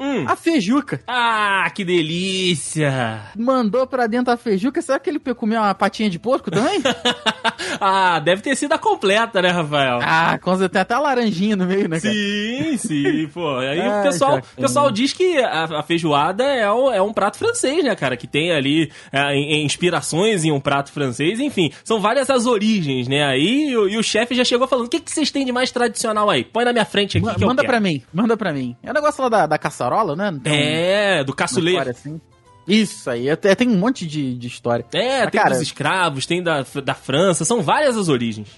Hum. 0.00 0.24
A 0.26 0.34
feijuca. 0.34 1.02
Ah, 1.06 1.70
que 1.74 1.84
delícia! 1.84 3.20
Mandou 3.36 3.86
pra 3.86 4.06
dentro 4.06 4.32
a 4.32 4.36
feijuca. 4.36 4.80
Será 4.80 4.98
que 4.98 5.10
ele 5.10 5.18
comeu 5.18 5.60
uma 5.60 5.74
patinha 5.74 6.08
de 6.08 6.18
porco 6.18 6.50
também? 6.50 6.80
ah, 7.80 8.18
deve 8.20 8.42
ter 8.42 8.56
sido 8.56 8.72
a 8.72 8.78
completa, 8.78 9.40
né, 9.40 9.50
Rafael? 9.50 9.98
Ah, 10.02 10.38
com 10.38 10.50
certeza. 10.52 10.68
Tem 10.68 10.82
até 10.82 10.94
a 10.94 11.00
laranjinha 11.00 11.56
no 11.56 11.66
meio, 11.66 11.88
né, 11.88 12.00
cara? 12.00 12.14
Sim, 12.14 12.76
sim, 12.76 13.28
pô. 13.32 13.56
Aí 13.56 13.80
o 13.80 14.02
pessoal, 14.02 14.38
o 14.38 14.60
pessoal 14.60 14.90
diz 14.90 15.12
que 15.12 15.38
a, 15.38 15.64
a 15.64 15.82
feijoada 15.82 16.44
é, 16.44 16.70
o, 16.70 16.92
é, 16.92 17.02
um 17.02 17.12
prato 17.12 17.38
francês, 17.38 17.82
né, 17.82 17.94
cara? 17.96 18.16
Que 18.16 18.26
tem 18.26 18.52
ali 18.52 18.90
é, 19.12 19.34
inspirações 19.62 20.44
em 20.44 20.52
um 20.52 20.60
prato 20.60 20.92
francês. 20.92 21.40
Enfim, 21.40 21.72
são 21.84 22.00
várias 22.00 22.30
as 22.30 22.46
origens, 22.46 23.08
né? 23.08 23.24
Aí 23.24 23.70
e 23.70 23.76
o, 23.76 23.88
e 23.88 23.96
o 23.98 24.02
chefe 24.02 24.34
já 24.34 24.44
chegou 24.44 24.68
falando: 24.68 24.86
o 24.86 24.88
que, 24.88 25.00
que 25.00 25.10
vocês 25.10 25.30
têm 25.30 25.44
de 25.44 25.52
mais 25.52 25.70
tradicional 25.70 26.30
aí? 26.30 26.44
Põe 26.44 26.64
na 26.64 26.72
minha 26.72 26.84
frente 26.84 27.18
aqui. 27.18 27.26
M 27.26 27.46
manda 27.46 27.64
pra 27.64 27.80
mim, 27.80 28.02
manda 28.12 28.36
pra 28.36 28.52
mim. 28.52 28.76
É 28.82 28.90
o 28.90 28.94
negócio 28.94 29.22
lá 29.22 29.28
da, 29.28 29.46
da 29.46 29.58
caçarola 29.58 30.10
né? 30.16 30.40
É, 30.44 31.24
do 31.24 31.34
caçuleiro. 31.34 31.90
Assim. 31.90 32.20
Isso 32.66 33.10
aí, 33.10 33.30
até, 33.30 33.54
tem 33.54 33.68
um 33.68 33.76
monte 33.76 34.06
de, 34.06 34.36
de 34.36 34.46
história. 34.46 34.84
É, 34.92 35.22
mas, 35.22 35.30
tem 35.30 35.40
cara, 35.40 35.54
dos 35.54 35.62
escravos, 35.62 36.26
tem 36.26 36.42
da, 36.42 36.64
da 36.84 36.94
França, 36.94 37.44
são 37.44 37.62
várias 37.62 37.96
as 37.96 38.08
origens. 38.08 38.48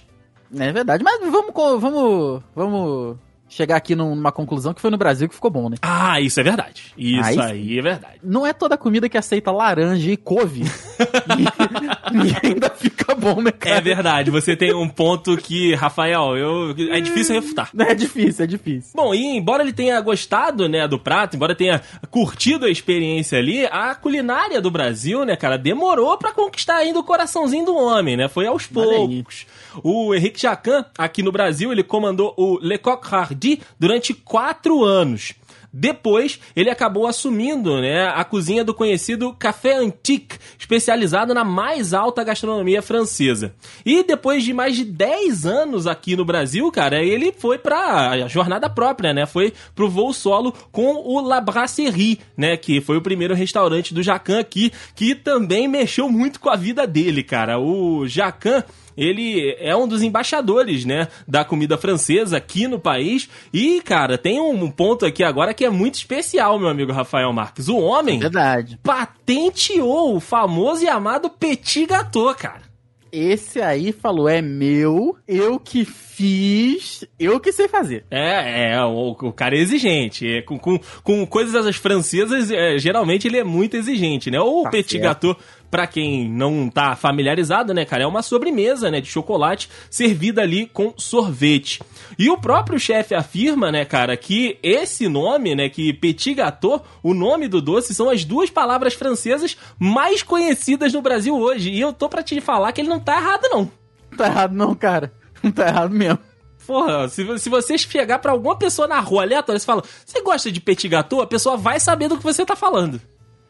É 0.55 0.71
verdade, 0.71 1.03
mas 1.03 1.19
vamos, 1.19 1.51
vamos, 1.81 2.43
vamos 2.55 3.17
chegar 3.49 3.75
aqui 3.75 3.95
numa 3.95 4.31
conclusão 4.31 4.73
que 4.73 4.81
foi 4.81 4.91
no 4.91 4.97
Brasil 4.97 5.27
que 5.27 5.35
ficou 5.35 5.49
bom, 5.49 5.69
né? 5.69 5.77
Ah, 5.81 6.19
isso 6.19 6.39
é 6.39 6.43
verdade. 6.43 6.93
Isso 6.97 7.23
aí, 7.23 7.39
aí 7.39 7.79
é 7.79 7.81
verdade. 7.81 8.19
Não 8.23 8.45
é 8.45 8.53
toda 8.53 8.77
comida 8.77 9.09
que 9.09 9.17
aceita 9.17 9.51
laranja 9.51 10.11
e 10.11 10.17
couve. 10.17 10.63
e, 11.37 11.43
e, 12.45 12.47
ainda 12.47 12.69
fica 12.69 13.15
bom, 13.15 13.41
né, 13.41 13.51
cara? 13.51 13.77
É 13.77 13.81
verdade. 13.81 14.31
Você 14.31 14.55
tem 14.55 14.73
um 14.73 14.87
ponto 14.87 15.35
que, 15.37 15.73
Rafael, 15.75 16.37
eu, 16.37 16.75
é 16.91 16.99
difícil 16.99 17.35
refutar. 17.35 17.69
É 17.77 17.93
difícil, 17.93 18.43
é 18.43 18.47
difícil. 18.47 18.91
Bom, 18.95 19.13
e 19.13 19.37
embora 19.37 19.63
ele 19.63 19.73
tenha 19.73 19.99
gostado, 20.01 20.67
né, 20.69 20.87
do 20.87 20.99
prato, 20.99 21.35
embora 21.35 21.55
tenha 21.55 21.81
curtido 22.09 22.65
a 22.65 22.69
experiência 22.69 23.37
ali, 23.37 23.65
a 23.65 23.93
culinária 23.95 24.61
do 24.61 24.71
Brasil, 24.71 25.25
né, 25.25 25.35
cara, 25.35 25.57
demorou 25.57 26.17
para 26.17 26.31
conquistar 26.31 26.77
ainda 26.77 26.99
o 26.99 27.03
coraçãozinho 27.03 27.65
do 27.65 27.75
homem, 27.75 28.17
né? 28.17 28.27
Foi 28.27 28.45
aos 28.45 28.65
poucos. 28.65 29.45
O 29.83 30.13
Henrique 30.13 30.41
Jacan, 30.41 30.85
aqui 30.97 31.23
no 31.23 31.31
Brasil, 31.31 31.71
ele 31.71 31.83
comandou 31.83 32.33
o 32.37 32.59
Le 32.61 32.77
Coq 32.77 33.07
Hardy 33.13 33.61
durante 33.79 34.13
quatro 34.13 34.83
anos. 34.83 35.33
Depois, 35.75 36.39
ele 36.55 36.69
acabou 36.69 37.07
assumindo 37.07 37.81
né, 37.81 38.07
a 38.07 38.23
cozinha 38.23 38.63
do 38.63 38.75
conhecido 38.75 39.33
Café 39.33 39.75
Antique, 39.75 40.37
especializado 40.57 41.33
na 41.33 41.43
mais 41.43 41.95
alta 41.95 42.23
gastronomia 42.23 42.79
francesa. 42.83 43.55
E 43.83 44.03
depois 44.03 44.43
de 44.43 44.53
mais 44.53 44.75
de 44.75 44.85
10 44.85 45.47
anos 45.47 45.87
aqui 45.87 46.15
no 46.15 46.23
Brasil, 46.23 46.71
cara, 46.71 47.03
ele 47.03 47.33
foi 47.35 47.57
pra 47.57 48.27
jornada 48.27 48.69
própria, 48.69 49.13
né? 49.13 49.25
Foi 49.25 49.51
pro 49.73 49.89
voo 49.89 50.13
solo 50.13 50.53
com 50.71 50.93
o 50.93 51.19
La 51.19 51.41
Brasserie, 51.41 52.19
né? 52.37 52.55
Que 52.55 52.79
foi 52.79 52.97
o 52.97 53.01
primeiro 53.01 53.33
restaurante 53.33 53.95
do 53.95 54.03
Jacan 54.03 54.39
aqui, 54.39 54.71
que 54.93 55.15
também 55.15 55.67
mexeu 55.67 56.07
muito 56.07 56.39
com 56.39 56.51
a 56.51 56.55
vida 56.55 56.85
dele, 56.85 57.23
cara. 57.23 57.57
O 57.57 58.07
Jacan 58.07 58.63
ele 58.97 59.55
é 59.59 59.75
um 59.75 59.87
dos 59.87 60.01
embaixadores, 60.01 60.85
né, 60.85 61.07
da 61.27 61.43
comida 61.43 61.77
francesa 61.77 62.37
aqui 62.37 62.67
no 62.67 62.79
país. 62.79 63.29
E, 63.53 63.81
cara, 63.81 64.17
tem 64.17 64.39
um 64.39 64.69
ponto 64.69 65.05
aqui 65.05 65.23
agora 65.23 65.53
que 65.53 65.65
é 65.65 65.69
muito 65.69 65.95
especial, 65.95 66.59
meu 66.59 66.69
amigo 66.69 66.91
Rafael 66.91 67.31
Marques. 67.33 67.67
O 67.67 67.77
homem 67.77 68.19
Verdade. 68.19 68.79
patenteou 68.83 70.15
o 70.15 70.19
famoso 70.19 70.83
e 70.83 70.89
amado 70.89 71.29
petit 71.29 71.85
gâteau, 71.85 72.33
cara. 72.35 72.73
Esse 73.13 73.61
aí 73.61 73.91
falou: 73.91 74.27
é 74.27 74.41
meu, 74.41 75.15
eu 75.27 75.59
que 75.59 75.85
fiz, 75.85 77.05
eu 77.19 77.39
que 77.39 77.51
sei 77.51 77.67
fazer. 77.67 78.03
É, 78.09 78.71
é, 78.73 78.83
o, 78.83 79.11
o 79.11 79.31
cara 79.31 79.55
é 79.55 79.59
exigente. 79.59 80.27
É, 80.27 80.41
com, 80.41 80.57
com, 80.57 80.79
com 81.03 81.23
coisas 81.27 81.75
francesas, 81.75 82.49
é, 82.49 82.79
geralmente 82.79 83.27
ele 83.27 83.37
é 83.37 83.43
muito 83.43 83.77
exigente, 83.77 84.31
né? 84.31 84.39
Ou 84.39 84.61
o 84.61 84.63
tá 84.63 84.71
petit 84.71 84.93
certo. 84.93 85.03
gâteau 85.03 85.37
pra 85.73 85.87
quem 85.87 86.29
não 86.29 86.69
tá 86.69 86.95
familiarizado, 86.95 87.73
né, 87.73 87.83
cara, 87.83 88.03
é 88.03 88.05
uma 88.05 88.21
sobremesa, 88.21 88.91
né, 88.91 89.01
de 89.01 89.07
chocolate 89.07 89.67
servida 89.89 90.43
ali 90.43 90.67
com 90.67 90.93
sorvete. 90.97 91.81
E 92.15 92.29
o 92.29 92.37
próprio 92.37 92.79
chefe 92.79 93.15
afirma, 93.15 93.71
né, 93.71 93.83
cara, 93.83 94.15
que 94.15 94.59
esse 94.61 95.09
nome, 95.09 95.55
né, 95.55 95.69
que 95.69 95.91
Petit 95.91 96.35
Gâteau, 96.35 96.85
o 97.01 97.11
nome 97.15 97.47
do 97.47 97.59
doce, 97.59 97.91
são 97.91 98.07
as 98.07 98.23
duas 98.23 98.51
palavras 98.51 98.93
francesas 98.93 99.57
mais 99.79 100.21
conhecidas 100.21 100.93
no 100.93 101.01
Brasil 101.01 101.35
hoje. 101.35 101.71
E 101.71 101.81
eu 101.81 101.91
tô 101.91 102.07
pra 102.07 102.21
te 102.21 102.39
falar 102.39 102.71
que 102.71 102.79
ele 102.79 102.89
não 102.89 102.99
tá 102.99 103.17
errado, 103.17 103.49
não. 103.49 103.71
Não 104.11 104.17
tá 104.19 104.27
errado 104.27 104.53
não, 104.53 104.75
cara. 104.75 105.11
Não 105.41 105.51
tá 105.51 105.69
errado 105.69 105.91
mesmo. 105.91 106.19
Porra, 106.67 107.09
se, 107.09 107.39
se 107.39 107.49
você 107.49 107.79
chegar 107.79 108.19
pra 108.19 108.31
alguma 108.31 108.55
pessoa 108.55 108.87
na 108.87 108.99
rua 108.99 109.23
aleatória 109.23 109.57
e 109.57 109.65
fala, 109.65 109.83
você 110.05 110.21
gosta 110.21 110.51
de 110.51 110.61
petit 110.61 110.87
gâteau? 110.87 111.19
A 111.19 111.25
pessoa 111.25 111.57
vai 111.57 111.79
saber 111.79 112.09
do 112.09 112.17
que 112.17 112.23
você 112.23 112.45
tá 112.45 112.55
falando. 112.55 113.01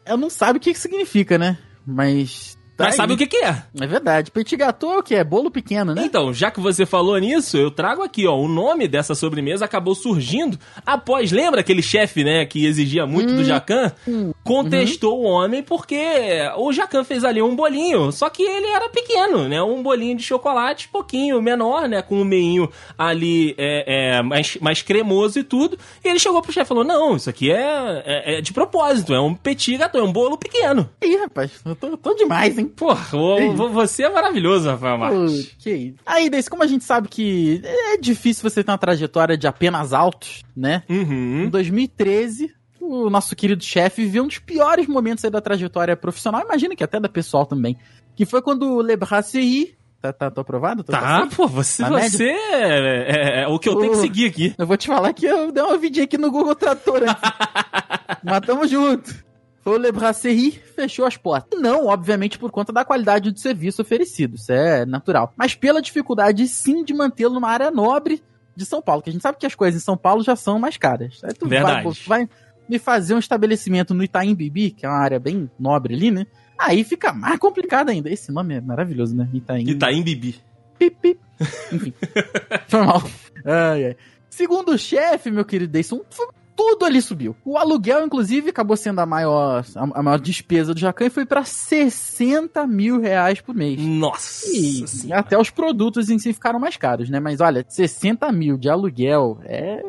Ela 0.06 0.16
não 0.16 0.30
sabe 0.30 0.56
o 0.56 0.60
que, 0.60 0.72
que 0.72 0.80
significa, 0.80 1.36
né? 1.36 1.58
Mas 1.86 2.56
Tá 2.76 2.84
Mas 2.84 2.94
aí. 2.94 2.96
sabe 2.96 3.12
o 3.12 3.16
que, 3.16 3.26
que 3.26 3.36
é? 3.36 3.62
É 3.80 3.86
verdade. 3.86 4.30
Petit 4.30 4.56
gâteau 4.56 4.94
é 4.94 4.98
o 4.98 5.02
que? 5.02 5.14
É 5.14 5.22
bolo 5.22 5.50
pequeno, 5.50 5.94
né? 5.94 6.04
Então, 6.04 6.32
já 6.32 6.50
que 6.50 6.60
você 6.60 6.84
falou 6.84 7.16
nisso, 7.18 7.56
eu 7.56 7.70
trago 7.70 8.02
aqui, 8.02 8.26
ó. 8.26 8.36
O 8.36 8.48
nome 8.48 8.88
dessa 8.88 9.14
sobremesa 9.14 9.64
acabou 9.64 9.94
surgindo 9.94 10.58
após, 10.84 11.30
lembra 11.30 11.60
aquele 11.60 11.82
chefe, 11.82 12.24
né, 12.24 12.44
que 12.44 12.66
exigia 12.66 13.06
muito 13.06 13.32
hum, 13.32 13.36
do 13.36 13.44
Jacan? 13.44 13.92
Hum, 14.06 14.32
Contestou 14.42 15.20
uhum. 15.20 15.24
o 15.24 15.28
homem 15.28 15.62
porque 15.62 15.96
o 16.56 16.72
Jacan 16.72 17.04
fez 17.04 17.24
ali 17.24 17.40
um 17.40 17.54
bolinho, 17.54 18.10
só 18.10 18.28
que 18.28 18.42
ele 18.42 18.66
era 18.66 18.88
pequeno, 18.88 19.48
né? 19.48 19.62
Um 19.62 19.82
bolinho 19.82 20.16
de 20.16 20.22
chocolate, 20.22 20.88
pouquinho 20.88 21.40
menor, 21.40 21.88
né? 21.88 22.02
Com 22.02 22.20
um 22.20 22.24
meinho 22.24 22.68
ali 22.98 23.54
é, 23.56 24.16
é, 24.16 24.22
mais, 24.22 24.56
mais 24.60 24.82
cremoso 24.82 25.38
e 25.38 25.44
tudo. 25.44 25.78
E 26.04 26.08
ele 26.08 26.18
chegou 26.18 26.42
pro 26.42 26.52
chefe 26.52 26.66
e 26.66 26.68
falou: 26.68 26.84
Não, 26.84 27.16
isso 27.16 27.30
aqui 27.30 27.52
é, 27.52 28.02
é, 28.04 28.38
é, 28.38 28.40
de 28.40 28.52
propósito, 28.52 29.14
é 29.14 29.20
um 29.20 29.34
petit 29.34 29.76
gâteau, 29.76 30.04
é 30.04 30.04
um 30.04 30.12
bolo 30.12 30.36
pequeno. 30.36 30.90
Ih, 31.02 31.16
rapaz, 31.16 31.52
eu 31.64 31.76
tô, 31.76 31.96
tô 31.96 32.14
demais, 32.14 32.58
hein? 32.58 32.63
Hein? 33.38 33.56
Porra, 33.56 33.72
você 33.72 34.04
é 34.04 34.10
maravilhoso, 34.10 34.68
Rafael 34.68 34.98
Marques. 34.98 35.54
Que 35.58 35.94
Aí, 36.04 36.30
Deise, 36.30 36.50
como 36.50 36.62
a 36.62 36.66
gente 36.66 36.84
sabe 36.84 37.08
que 37.08 37.60
é 37.64 37.96
difícil 37.96 38.48
você 38.48 38.62
ter 38.62 38.70
uma 38.70 38.78
trajetória 38.78 39.36
de 39.36 39.46
apenas 39.46 39.92
altos, 39.92 40.42
né? 40.56 40.82
Uhum. 40.88 41.44
Em 41.44 41.48
2013, 41.48 42.52
o 42.80 43.08
nosso 43.08 43.34
querido 43.34 43.62
chefe 43.64 44.02
viveu 44.02 44.24
um 44.24 44.28
dos 44.28 44.38
piores 44.38 44.86
momentos 44.86 45.24
aí 45.24 45.30
da 45.30 45.40
trajetória 45.40 45.96
profissional, 45.96 46.42
imagina 46.42 46.76
que 46.76 46.84
até 46.84 47.00
da 47.00 47.08
pessoal 47.08 47.46
também, 47.46 47.76
que 48.14 48.24
foi 48.26 48.42
quando 48.42 48.74
o 48.74 48.82
Le 48.82 48.96
Brasserie 48.96 49.76
Tá, 50.04 50.12
tá, 50.12 50.30
tô 50.30 50.42
aprovado? 50.42 50.84
Tô 50.84 50.92
tá, 50.92 51.26
pô, 51.34 51.48
você, 51.48 51.82
você 51.82 52.24
é, 52.24 53.40
é, 53.40 53.42
é, 53.44 53.48
o 53.48 53.58
que 53.58 53.70
eu 53.70 53.76
tenho 53.76 53.92
que 53.92 53.98
seguir 54.00 54.26
aqui. 54.26 54.54
Eu 54.58 54.66
vou 54.66 54.76
te 54.76 54.86
falar 54.86 55.14
que 55.14 55.24
eu 55.24 55.50
dei 55.50 55.62
uma 55.62 55.78
vidinha 55.78 56.04
aqui 56.04 56.18
no 56.18 56.30
Google 56.30 56.54
Trator 56.54 57.04
antes. 57.04 57.22
Mas 58.22 58.40
tamo 58.40 58.68
junto 58.68 59.24
o 59.64 59.76
Le 59.76 59.90
Brasserie 59.90 60.52
fechou 60.52 61.06
as 61.06 61.16
portas. 61.16 61.58
Não, 61.60 61.86
obviamente, 61.86 62.38
por 62.38 62.50
conta 62.50 62.72
da 62.72 62.84
qualidade 62.84 63.30
do 63.30 63.38
serviço 63.38 63.82
oferecido, 63.82 64.36
isso 64.36 64.52
é 64.52 64.84
natural. 64.84 65.32
Mas 65.36 65.54
pela 65.54 65.80
dificuldade, 65.80 66.46
sim, 66.48 66.84
de 66.84 66.92
mantê-lo 66.92 67.34
numa 67.34 67.48
área 67.48 67.70
nobre 67.70 68.22
de 68.54 68.64
São 68.64 68.80
Paulo, 68.80 69.02
que 69.02 69.10
a 69.10 69.12
gente 69.12 69.22
sabe 69.22 69.38
que 69.38 69.46
as 69.46 69.54
coisas 69.54 69.80
em 69.80 69.84
São 69.84 69.96
Paulo 69.96 70.22
já 70.22 70.36
são 70.36 70.58
mais 70.58 70.76
caras. 70.76 71.20
Aí 71.24 71.32
tu 71.32 71.48
Verdade. 71.48 71.82
Vai, 72.06 72.26
vai 72.26 72.28
me 72.68 72.78
fazer 72.78 73.14
um 73.14 73.18
estabelecimento 73.18 73.94
no 73.94 74.04
Itaim 74.04 74.34
Bibi, 74.34 74.70
que 74.70 74.86
é 74.86 74.88
uma 74.88 74.98
área 74.98 75.18
bem 75.18 75.50
nobre 75.58 75.94
ali, 75.94 76.10
né? 76.10 76.26
Aí 76.58 76.84
fica 76.84 77.12
mais 77.12 77.38
complicado 77.38 77.90
ainda. 77.90 78.10
Esse 78.10 78.30
nome 78.30 78.54
é 78.54 78.60
maravilhoso, 78.60 79.16
né? 79.16 79.28
Itaim. 79.32 79.68
Itaim 79.68 80.02
Bibi. 80.02 80.40
Pip, 80.78 80.96
pip. 81.00 81.20
Enfim. 81.72 81.92
Foi 82.68 82.82
mal. 82.82 83.02
Ai, 83.44 83.86
ai. 83.86 83.96
Segundo 84.30 84.72
o 84.72 84.78
chefe, 84.78 85.30
meu 85.30 85.44
querido 85.44 85.72
Deison, 85.72 86.00
tudo 86.56 86.84
ali 86.84 87.00
subiu. 87.02 87.36
O 87.44 87.58
aluguel, 87.58 88.04
inclusive, 88.04 88.50
acabou 88.50 88.76
sendo 88.76 89.00
a 89.00 89.06
maior, 89.06 89.64
a 89.74 90.02
maior 90.02 90.20
despesa 90.20 90.72
do 90.72 90.80
Jacan 90.80 91.06
e 91.06 91.10
foi 91.10 91.26
para 91.26 91.44
60 91.44 92.66
mil 92.66 93.00
reais 93.00 93.40
por 93.40 93.54
mês. 93.54 93.80
Nossa! 93.80 94.46
E, 94.48 94.84
e 95.06 95.12
até 95.12 95.38
os 95.38 95.50
produtos 95.50 96.08
em 96.08 96.18
si 96.18 96.32
ficaram 96.32 96.58
mais 96.58 96.76
caros, 96.76 97.10
né? 97.10 97.20
Mas 97.20 97.40
olha, 97.40 97.64
60 97.68 98.30
mil 98.32 98.56
de 98.56 98.68
aluguel 98.68 99.38
é 99.44 99.82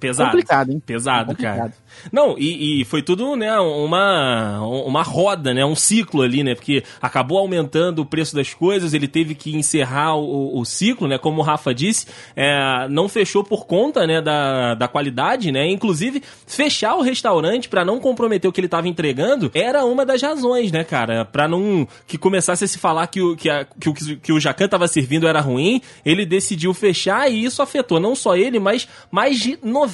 Pesado. 0.00 0.30
Complicado, 0.30 0.72
hein? 0.72 0.82
Pesado, 0.84 1.26
complicado. 1.26 1.56
cara. 1.58 1.72
Não, 2.10 2.34
e, 2.38 2.80
e, 2.80 2.84
foi 2.86 3.02
tudo, 3.02 3.36
né, 3.36 3.58
uma, 3.58 4.60
uma 4.62 5.02
roda, 5.02 5.52
né, 5.52 5.62
um 5.64 5.74
ciclo 5.74 6.22
ali, 6.22 6.42
né, 6.42 6.54
porque 6.54 6.82
acabou 7.02 7.36
aumentando 7.36 8.00
o 8.00 8.06
preço 8.06 8.34
das 8.34 8.54
coisas, 8.54 8.94
ele 8.94 9.06
teve 9.06 9.34
que 9.34 9.54
encerrar 9.54 10.16
o, 10.16 10.58
o 10.58 10.64
ciclo, 10.64 11.06
né, 11.06 11.18
como 11.18 11.42
o 11.42 11.44
Rafa 11.44 11.74
disse, 11.74 12.06
é, 12.34 12.88
não 12.88 13.08
fechou 13.08 13.44
por 13.44 13.66
conta, 13.66 14.06
né, 14.06 14.22
da, 14.22 14.74
da 14.74 14.88
qualidade, 14.88 15.52
né, 15.52 15.68
inclusive 15.68 16.22
fechar 16.46 16.94
o 16.94 17.02
restaurante 17.02 17.68
para 17.68 17.84
não 17.84 18.00
comprometer 18.00 18.48
o 18.48 18.52
que 18.52 18.60
ele 18.60 18.66
estava 18.66 18.88
entregando 18.88 19.50
era 19.52 19.84
uma 19.84 20.06
das 20.06 20.22
razões, 20.22 20.72
né, 20.72 20.82
cara, 20.82 21.26
para 21.26 21.46
não 21.46 21.86
que 22.06 22.16
começasse 22.16 22.64
a 22.64 22.68
se 22.68 22.78
falar 22.78 23.06
que 23.08 23.20
o 23.20 23.36
que, 23.36 23.50
a, 23.50 23.66
que 23.78 23.88
o 23.90 23.94
que 23.94 24.32
o 24.32 24.40
Jacan 24.40 24.68
tava 24.68 24.88
servindo 24.88 25.26
era 25.26 25.40
ruim, 25.40 25.82
ele 26.06 26.24
decidiu 26.24 26.72
fechar 26.72 27.30
e 27.30 27.44
isso 27.44 27.60
afetou 27.60 28.00
não 28.00 28.14
só 28.14 28.34
ele, 28.34 28.58
mas 28.58 28.88
mais 29.10 29.38
de 29.38 29.58
90 29.62 29.89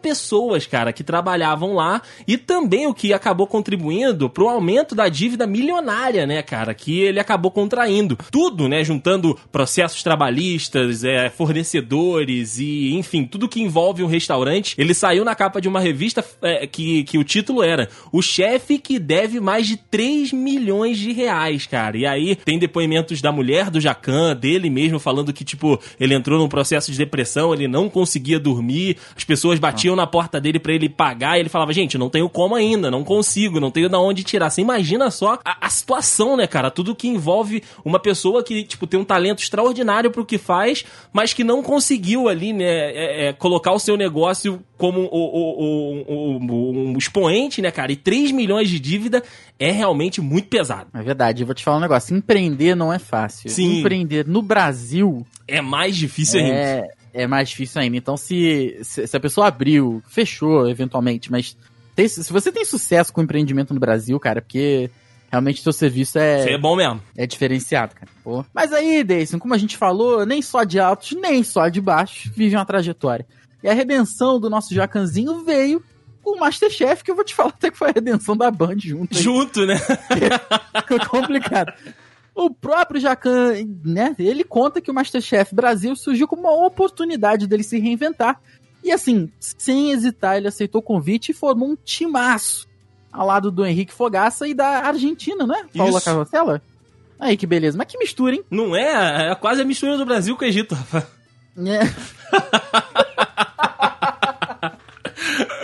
pessoas, 0.00 0.66
cara, 0.66 0.92
que 0.92 1.04
trabalhavam 1.04 1.74
lá 1.74 2.00
e 2.26 2.36
também 2.36 2.86
o 2.86 2.94
que 2.94 3.12
acabou 3.12 3.46
contribuindo 3.46 4.30
pro 4.30 4.48
aumento 4.48 4.94
da 4.94 5.08
dívida 5.08 5.46
milionária, 5.46 6.26
né, 6.26 6.42
cara, 6.42 6.74
que 6.74 7.00
ele 7.00 7.20
acabou 7.20 7.50
contraindo. 7.50 8.16
Tudo, 8.30 8.68
né, 8.68 8.82
juntando 8.82 9.38
processos 9.50 10.02
trabalhistas, 10.02 11.04
é, 11.04 11.28
fornecedores 11.28 12.58
e, 12.58 12.94
enfim, 12.94 13.24
tudo 13.24 13.48
que 13.48 13.60
envolve 13.60 14.02
um 14.02 14.06
restaurante. 14.06 14.74
Ele 14.78 14.94
saiu 14.94 15.24
na 15.24 15.34
capa 15.34 15.60
de 15.60 15.68
uma 15.68 15.80
revista 15.80 16.24
é, 16.42 16.66
que, 16.66 17.04
que 17.04 17.18
o 17.18 17.24
título 17.24 17.62
era 17.62 17.88
O 18.12 18.22
Chefe 18.22 18.78
que 18.78 18.98
deve 18.98 19.40
mais 19.40 19.66
de 19.66 19.76
3 19.76 20.32
milhões 20.32 20.98
de 20.98 21.12
reais, 21.12 21.66
cara. 21.66 21.96
E 21.96 22.06
aí 22.06 22.36
tem 22.36 22.58
depoimentos 22.58 23.20
da 23.20 23.32
mulher 23.32 23.70
do 23.70 23.80
Jacan, 23.80 24.34
dele 24.34 24.70
mesmo, 24.70 24.98
falando 24.98 25.32
que, 25.32 25.44
tipo, 25.44 25.80
ele 25.98 26.14
entrou 26.14 26.38
num 26.38 26.48
processo 26.48 26.90
de 26.90 26.98
depressão, 26.98 27.52
ele 27.52 27.68
não 27.68 27.88
conseguia 27.88 28.38
dormir, 28.38 28.96
as 29.16 29.24
pessoas 29.24 29.35
pessoas 29.36 29.58
batiam 29.58 29.94
na 29.94 30.06
porta 30.06 30.40
dele 30.40 30.58
para 30.58 30.72
ele 30.72 30.88
pagar 30.88 31.36
e 31.36 31.40
ele 31.40 31.50
falava, 31.50 31.70
gente, 31.70 31.98
não 31.98 32.08
tenho 32.08 32.26
como 32.26 32.54
ainda, 32.54 32.90
não 32.90 33.04
consigo, 33.04 33.60
não 33.60 33.70
tenho 33.70 33.86
da 33.86 34.00
onde 34.00 34.24
tirar. 34.24 34.48
Você 34.48 34.62
imagina 34.62 35.10
só 35.10 35.38
a, 35.44 35.66
a, 35.66 35.68
situação, 35.68 36.38
né, 36.38 36.46
cara? 36.46 36.70
Tudo 36.70 36.94
que 36.94 37.06
envolve 37.06 37.62
uma 37.84 38.00
pessoa 38.00 38.42
que, 38.42 38.64
tipo, 38.64 38.86
tem 38.86 38.98
um 38.98 39.04
talento 39.04 39.42
extraordinário 39.42 40.10
pro 40.10 40.24
que 40.24 40.38
faz, 40.38 40.86
mas 41.12 41.34
que 41.34 41.44
não 41.44 41.62
conseguiu 41.62 42.28
ali, 42.28 42.54
né, 42.54 42.64
é, 42.64 43.26
é, 43.26 43.32
colocar 43.34 43.72
o 43.72 43.78
seu 43.78 43.94
negócio 43.94 44.58
como 44.78 45.00
o, 45.00 46.04
o, 46.08 46.38
o, 46.38 46.92
um 46.92 46.96
expoente, 46.96 47.60
né, 47.60 47.70
cara? 47.70 47.92
E 47.92 47.96
3 47.96 48.32
milhões 48.32 48.70
de 48.70 48.80
dívida 48.80 49.22
é 49.58 49.70
realmente 49.70 50.20
muito 50.20 50.48
pesado. 50.48 50.88
É 50.94 51.02
verdade, 51.02 51.42
eu 51.42 51.46
vou 51.46 51.54
te 51.54 51.62
falar 51.62 51.76
um 51.76 51.80
negócio. 51.80 52.16
Empreender 52.16 52.74
não 52.74 52.90
é 52.90 52.98
fácil. 52.98 53.50
Sim. 53.50 53.80
Empreender 53.80 54.26
no 54.26 54.40
Brasil. 54.40 55.26
É 55.46 55.60
mais 55.60 55.94
difícil 55.94 56.40
é, 56.40 56.42
ainda 56.42 56.95
é 57.16 57.26
mais 57.26 57.48
difícil 57.48 57.80
ainda. 57.80 57.96
Então, 57.96 58.16
se, 58.16 58.78
se, 58.82 59.16
a 59.16 59.20
pessoa 59.20 59.48
abriu, 59.48 60.02
fechou 60.06 60.68
eventualmente, 60.68 61.30
mas 61.32 61.56
tem, 61.94 62.06
se 62.06 62.30
você 62.30 62.52
tem 62.52 62.64
sucesso 62.64 63.12
com 63.12 63.22
empreendimento 63.22 63.72
no 63.72 63.80
Brasil, 63.80 64.20
cara, 64.20 64.42
porque 64.42 64.90
realmente 65.30 65.62
seu 65.62 65.72
serviço 65.72 66.18
é. 66.18 66.40
Isso 66.40 66.48
é 66.50 66.58
bom 66.58 66.76
mesmo. 66.76 67.02
É 67.16 67.26
diferenciado, 67.26 67.94
cara. 67.94 68.10
Pô. 68.22 68.44
Mas 68.52 68.72
aí, 68.72 69.02
Deison, 69.02 69.38
como 69.38 69.54
a 69.54 69.58
gente 69.58 69.78
falou, 69.78 70.26
nem 70.26 70.42
só 70.42 70.62
de 70.62 70.78
altos, 70.78 71.12
nem 71.12 71.42
só 71.42 71.68
de 71.68 71.80
baixos 71.80 72.30
vive 72.34 72.54
uma 72.54 72.66
trajetória. 72.66 73.26
E 73.62 73.68
a 73.68 73.72
redenção 73.72 74.38
do 74.38 74.50
nosso 74.50 74.74
Jacanzinho 74.74 75.42
veio 75.42 75.82
com 76.22 76.36
o 76.36 76.40
Masterchef, 76.40 77.02
que 77.02 77.10
eu 77.10 77.14
vou 77.14 77.24
te 77.24 77.34
falar 77.34 77.48
até 77.48 77.70
que 77.70 77.78
foi 77.78 77.88
a 77.88 77.92
redenção 77.92 78.36
da 78.36 78.50
Band 78.50 78.78
junto. 78.78 79.16
Aí. 79.16 79.22
Junto, 79.22 79.64
né? 79.64 79.78
Ficou 80.82 81.00
complicado. 81.08 81.72
O 82.36 82.50
próprio 82.50 83.00
Jacan, 83.00 83.54
né, 83.82 84.14
ele 84.18 84.44
conta 84.44 84.78
que 84.78 84.90
o 84.90 84.94
Masterchef 84.94 85.54
Brasil 85.54 85.96
surgiu 85.96 86.28
como 86.28 86.42
uma 86.42 86.66
oportunidade 86.66 87.46
dele 87.46 87.62
se 87.62 87.78
reinventar. 87.78 88.38
E 88.84 88.92
assim, 88.92 89.32
sem 89.40 89.90
hesitar, 89.90 90.36
ele 90.36 90.46
aceitou 90.46 90.80
o 90.80 90.84
convite 90.84 91.30
e 91.30 91.34
formou 91.34 91.70
um 91.70 91.76
timaço 91.82 92.68
ao 93.10 93.26
lado 93.26 93.50
do 93.50 93.64
Henrique 93.64 93.90
Fogaça 93.90 94.46
e 94.46 94.52
da 94.52 94.86
Argentina, 94.86 95.46
né? 95.46 95.64
Paula 95.74 95.98
Carrossela. 95.98 96.60
Aí 97.18 97.38
que 97.38 97.46
beleza. 97.46 97.78
Mas 97.78 97.86
que 97.86 97.96
mistura, 97.96 98.34
hein? 98.34 98.44
Não 98.50 98.76
é? 98.76 99.30
É 99.30 99.34
quase 99.34 99.62
a 99.62 99.64
mistura 99.64 99.96
do 99.96 100.04
Brasil 100.04 100.36
com 100.36 100.44
o 100.44 100.48
Egito, 100.48 100.74
Rafa. 100.74 101.08
É. 101.56 101.80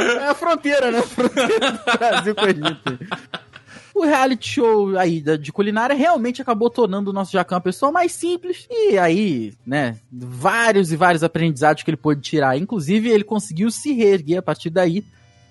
é 0.25 0.29
a 0.29 0.35
fronteira, 0.35 0.91
né? 0.91 1.01
A 1.01 1.03
fronteira 1.05 1.71
do 1.71 1.99
Brasil 1.99 2.35
com 2.35 2.45
o 2.47 2.49
Egito. 2.49 2.99
O 3.95 4.05
reality 4.05 4.49
show 4.49 4.97
aí 4.99 5.21
de 5.21 5.53
culinária 5.53 5.95
realmente 5.95 6.41
acabou 6.41 6.71
tornando 6.71 7.11
o 7.11 7.13
nosso 7.13 7.33
Jacan 7.33 7.57
uma 7.57 7.61
pessoa 7.61 7.93
mais 7.93 8.13
simples. 8.13 8.67
E 8.71 8.99
aí, 8.99 9.53
né, 9.67 9.97
vários 10.11 10.93
e 10.93 10.97
vários 10.97 11.23
aprendizados 11.23 11.83
que 11.83 11.91
ele 11.91 11.97
pôde 11.97 12.21
tirar. 12.21 12.57
Inclusive, 12.57 13.09
ele 13.09 13.25
conseguiu 13.25 13.71
se 13.71 13.93
reerguer 13.93 14.39
a 14.39 14.43
partir 14.43 14.71
daí. 14.71 15.05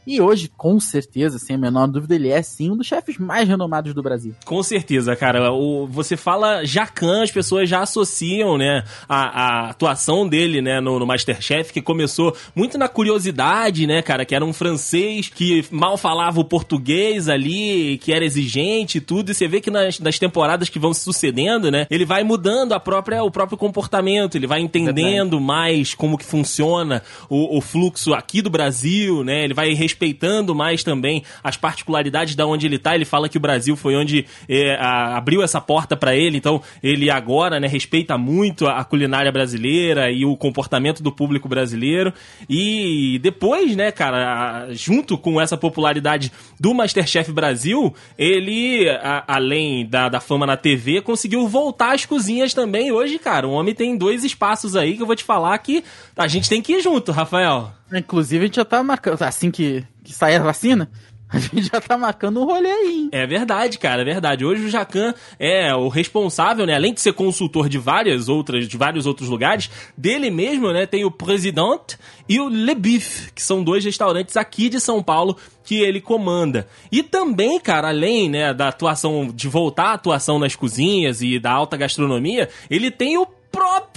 E 0.06 0.20
hoje, 0.20 0.52
com 0.58 0.80
certeza, 0.80 1.38
sem 1.38 1.56
a 1.56 1.60
menor 1.60 1.88
dúvida, 1.88 2.16
ele 2.16 2.30
é 2.30 2.42
sim 2.42 2.72
um 2.72 2.78
dos 2.78 2.88
chefes 2.88 3.18
mais 3.18 3.48
renomados 3.48 3.94
do 3.94 4.02
Brasil. 4.02 4.34
Com 4.46 4.62
certeza, 4.64 5.16
cara. 5.16 5.52
O, 5.52 5.86
você 5.88 6.18
fala 6.18 6.66
Jacan, 6.66 7.24
as 7.24 7.32
pessoas 7.32 7.70
já 7.70 7.82
associam, 7.82 8.58
né, 8.58 8.84
a, 9.08 9.66
a 9.66 9.70
atuação 9.70 10.28
dele, 10.28 10.62
né, 10.62 10.80
no, 10.80 10.98
no 10.98 11.06
Masterchef, 11.06 11.72
que 11.72 11.82
começou 11.82 12.36
muito 12.56 12.78
na 12.78 12.88
curiosidade, 12.88 13.86
né, 13.86 14.02
cara, 14.02 14.26
que 14.26 14.34
era 14.34 14.44
um 14.44 14.54
francês 14.54 15.30
que 15.30 15.66
mal 15.70 15.98
falava 15.98 16.40
o 16.40 16.46
português 16.46 17.30
ali, 17.30 17.98
que 18.00 18.12
era 18.12 18.26
exigente 18.26 18.98
e 18.98 19.02
tudo, 19.02 19.32
e 19.32 19.36
você 19.36 19.48
vê 19.48 19.62
que 19.62 19.70
nas, 19.70 20.00
nas 20.00 20.18
temporadas 20.18 20.70
que 20.70 20.80
vão 20.80 20.94
se 20.94 21.02
sucedendo, 21.02 21.70
né, 21.70 21.86
ele 21.90 22.06
vai 22.06 22.24
mudando 22.24 22.74
a 22.74 22.80
própria, 22.80 23.24
o 23.24 23.30
próprio 23.30 23.58
comportamento, 23.58 24.36
ele 24.36 24.48
vai 24.48 24.62
entendendo 24.62 25.38
Verdade. 25.38 25.44
mais 25.44 25.94
como 25.94 26.18
que 26.18 26.26
funciona 26.26 27.04
o, 27.30 27.58
o 27.58 27.62
fluxo 27.62 28.14
aqui 28.14 28.42
do 28.42 28.50
Brasil, 28.50 29.24
né, 29.24 29.44
ele 29.44 29.54
vai 29.54 29.74
respeitando 29.92 30.56
mais 30.56 30.84
também 30.84 31.24
as 31.44 31.58
particularidades 31.58 32.36
da 32.36 32.46
onde 32.46 32.66
ele 32.66 32.80
tá. 32.80 32.96
Ele 32.96 33.06
fala 33.06 33.28
que 33.28 33.38
o 33.38 33.42
Brasil 33.42 33.76
foi 33.76 33.96
onde 33.96 34.26
é, 34.48 34.76
a, 34.76 35.18
abriu 35.18 35.44
essa 35.44 35.60
porta 35.60 35.96
para 35.96 36.16
ele, 36.16 36.38
então 36.38 36.62
ele 36.82 37.10
agora, 37.10 37.60
né, 37.60 37.68
respeita 37.68 38.18
muito 38.18 38.68
a, 38.68 38.80
a 38.80 38.84
culinária 38.84 39.32
brasileira 39.32 40.10
e 40.10 40.26
o 40.26 40.36
comportamento 40.36 41.04
do 41.04 41.12
público 41.12 41.48
brasileiro. 41.48 42.14
E 42.50 43.20
depois, 43.22 43.76
né, 43.76 43.92
cara, 43.92 44.68
junto 44.72 45.18
com 45.18 45.40
essa 45.40 45.58
popularidade 45.58 46.32
do 46.60 46.74
Masterchef 46.74 47.32
Brasil, 47.32 47.94
ele, 48.18 48.90
a, 48.90 49.24
além 49.28 49.86
da, 49.86 50.10
da 50.10 50.20
fama 50.20 50.46
na 50.46 50.56
TV, 50.56 51.02
conseguiu 51.02 51.48
voltar 51.48 51.94
às 51.94 52.06
cozinhas 52.06 52.54
também. 52.54 52.92
Hoje, 52.92 53.20
cara, 53.20 53.48
o 53.48 53.52
homem 53.52 53.76
tem 53.76 53.98
dois 53.98 54.24
espaços 54.24 54.76
aí 54.76 54.96
que 54.96 55.02
eu 55.02 55.08
vou 55.08 55.16
te 55.16 55.24
falar 55.24 55.58
que 55.58 55.84
a 56.16 56.28
gente 56.28 56.50
tem 56.50 56.62
que 56.62 56.74
ir 56.74 56.82
junto, 56.82 57.12
Rafael. 57.12 57.72
Inclusive, 57.94 58.44
a 58.44 58.48
gente 58.48 58.56
já 58.56 58.66
tá 58.66 58.82
marcando, 58.82 59.22
assim 59.22 59.52
que, 59.52 59.81
que 60.04 60.14
sair 60.14 60.36
a 60.36 60.44
vacina, 60.44 60.90
a 61.32 61.40
gente 61.40 61.64
já 61.64 61.80
tá 61.80 61.98
marcando 61.98 62.42
um 62.42 62.46
rolê 62.46 62.70
aí. 62.70 63.10
É 63.12 63.26
verdade, 63.26 63.80
cara, 63.80 64.02
é 64.02 64.06
verdade. 64.06 64.44
Hoje 64.44 64.66
o 64.66 64.70
Jacan 64.70 65.14
é 65.40 65.74
o 65.74 65.88
responsável, 65.88 66.66
né? 66.66 66.76
Além 66.76 66.94
de 66.94 67.00
ser 67.00 67.14
consultor 67.14 67.70
de 67.70 67.78
várias 67.78 68.28
outras, 68.28 68.68
de 68.68 68.76
vários 68.76 69.06
outros 69.06 69.30
lugares, 69.30 69.70
dele 69.98 70.30
mesmo, 70.30 70.74
né? 70.74 70.86
Tem 70.86 71.06
o 71.06 71.12
Presidente 71.12 71.98
e 72.28 72.38
o 72.38 72.50
Le 72.50 72.76
Bif, 72.76 73.32
que 73.34 73.42
são 73.42 73.64
dois 73.64 73.86
restaurantes 73.86 74.36
aqui 74.36 74.68
de 74.68 74.80
São 74.80 75.02
Paulo 75.02 75.38
que 75.64 75.76
ele 75.80 76.02
comanda. 76.02 76.68
E 76.92 77.02
também, 77.02 77.58
cara, 77.62 77.88
além, 77.88 78.30
né, 78.30 78.54
da 78.54 78.68
atuação, 78.68 79.32
de 79.34 79.48
voltar 79.48 79.86
à 79.86 79.94
atuação 79.94 80.38
nas 80.38 80.56
cozinhas 80.56 81.22
e 81.22 81.40
da 81.40 81.52
alta 81.52 81.78
gastronomia, 81.78 82.50
ele 82.70 82.92
tem 82.92 83.18
o 83.18 83.26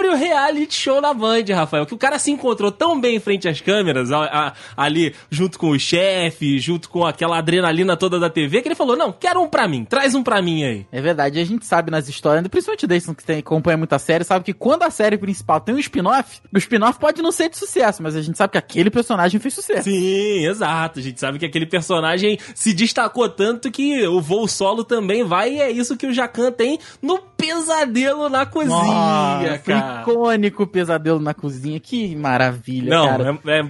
próprio 0.04 0.14
reality 0.14 0.74
show 0.74 1.00
na 1.00 1.14
Band, 1.14 1.44
Rafael. 1.54 1.86
Que 1.86 1.94
o 1.94 1.98
cara 1.98 2.18
se 2.18 2.30
encontrou 2.30 2.70
tão 2.70 3.00
bem 3.00 3.16
em 3.16 3.20
frente 3.20 3.48
às 3.48 3.60
câmeras, 3.60 4.12
a, 4.12 4.24
a, 4.24 4.52
ali, 4.76 5.14
junto 5.30 5.58
com 5.58 5.70
o 5.70 5.78
chefe, 5.78 6.58
junto 6.58 6.88
com 6.90 7.04
aquela 7.06 7.38
adrenalina 7.38 7.96
toda 7.96 8.20
da 8.20 8.28
TV, 8.28 8.60
que 8.60 8.68
ele 8.68 8.74
falou: 8.74 8.96
Não, 8.96 9.12
quero 9.12 9.40
um 9.40 9.48
pra 9.48 9.66
mim, 9.66 9.84
traz 9.84 10.14
um 10.14 10.22
pra 10.22 10.42
mim 10.42 10.64
aí. 10.64 10.86
É 10.92 11.00
verdade, 11.00 11.40
a 11.40 11.44
gente 11.44 11.64
sabe 11.64 11.90
nas 11.90 12.08
histórias, 12.08 12.46
principalmente 12.48 12.84
o 12.84 12.88
Dayson 12.88 13.14
que 13.14 13.24
tem, 13.24 13.38
acompanha 13.38 13.76
muita 13.76 13.98
série, 13.98 14.24
sabe 14.24 14.44
que 14.44 14.52
quando 14.52 14.82
a 14.82 14.90
série 14.90 15.16
principal 15.16 15.60
tem 15.60 15.74
um 15.74 15.78
spin-off, 15.78 16.40
o 16.52 16.58
spin-off 16.58 16.98
pode 16.98 17.22
não 17.22 17.32
ser 17.32 17.48
de 17.48 17.56
sucesso, 17.56 18.02
mas 18.02 18.14
a 18.14 18.22
gente 18.22 18.36
sabe 18.36 18.52
que 18.52 18.58
aquele 18.58 18.90
personagem 18.90 19.40
fez 19.40 19.54
sucesso. 19.54 19.84
Sim, 19.84 20.46
exato. 20.46 20.98
A 20.98 21.02
gente 21.02 21.18
sabe 21.18 21.38
que 21.38 21.46
aquele 21.46 21.66
personagem 21.66 22.38
se 22.54 22.72
destacou 22.72 23.28
tanto 23.28 23.70
que 23.70 24.06
o 24.06 24.20
voo 24.20 24.46
solo 24.46 24.84
também 24.84 25.24
vai, 25.24 25.54
e 25.54 25.60
é 25.60 25.70
isso 25.70 25.96
que 25.96 26.06
o 26.06 26.12
Jacan 26.12 26.52
tem 26.52 26.78
no 27.00 27.18
pesadelo 27.18 28.28
na 28.28 28.44
cozinha. 28.46 28.74
Nossa 28.74 29.58
cara. 29.58 29.93
Icônico 30.02 30.66
pesadelo 30.66 31.18
na 31.20 31.34
cozinha. 31.34 31.78
Que 31.80 32.14
maravilha, 32.14 32.90
Não, 32.90 33.06
cara. 33.06 33.38
É, 33.46 33.60
é, 33.60 33.64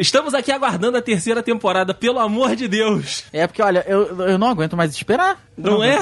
estamos 0.00 0.34
aqui 0.34 0.52
aguardando 0.52 0.96
a 0.96 1.02
terceira 1.02 1.42
temporada, 1.42 1.92
pelo 1.94 2.18
amor 2.18 2.54
de 2.56 2.68
Deus. 2.68 3.24
É 3.32 3.46
porque, 3.46 3.62
olha, 3.62 3.84
eu, 3.86 4.20
eu 4.28 4.38
não 4.38 4.48
aguento 4.48 4.76
mais 4.76 4.92
esperar. 4.92 5.40
Não, 5.56 5.78
não 5.78 5.84
é? 5.84 5.98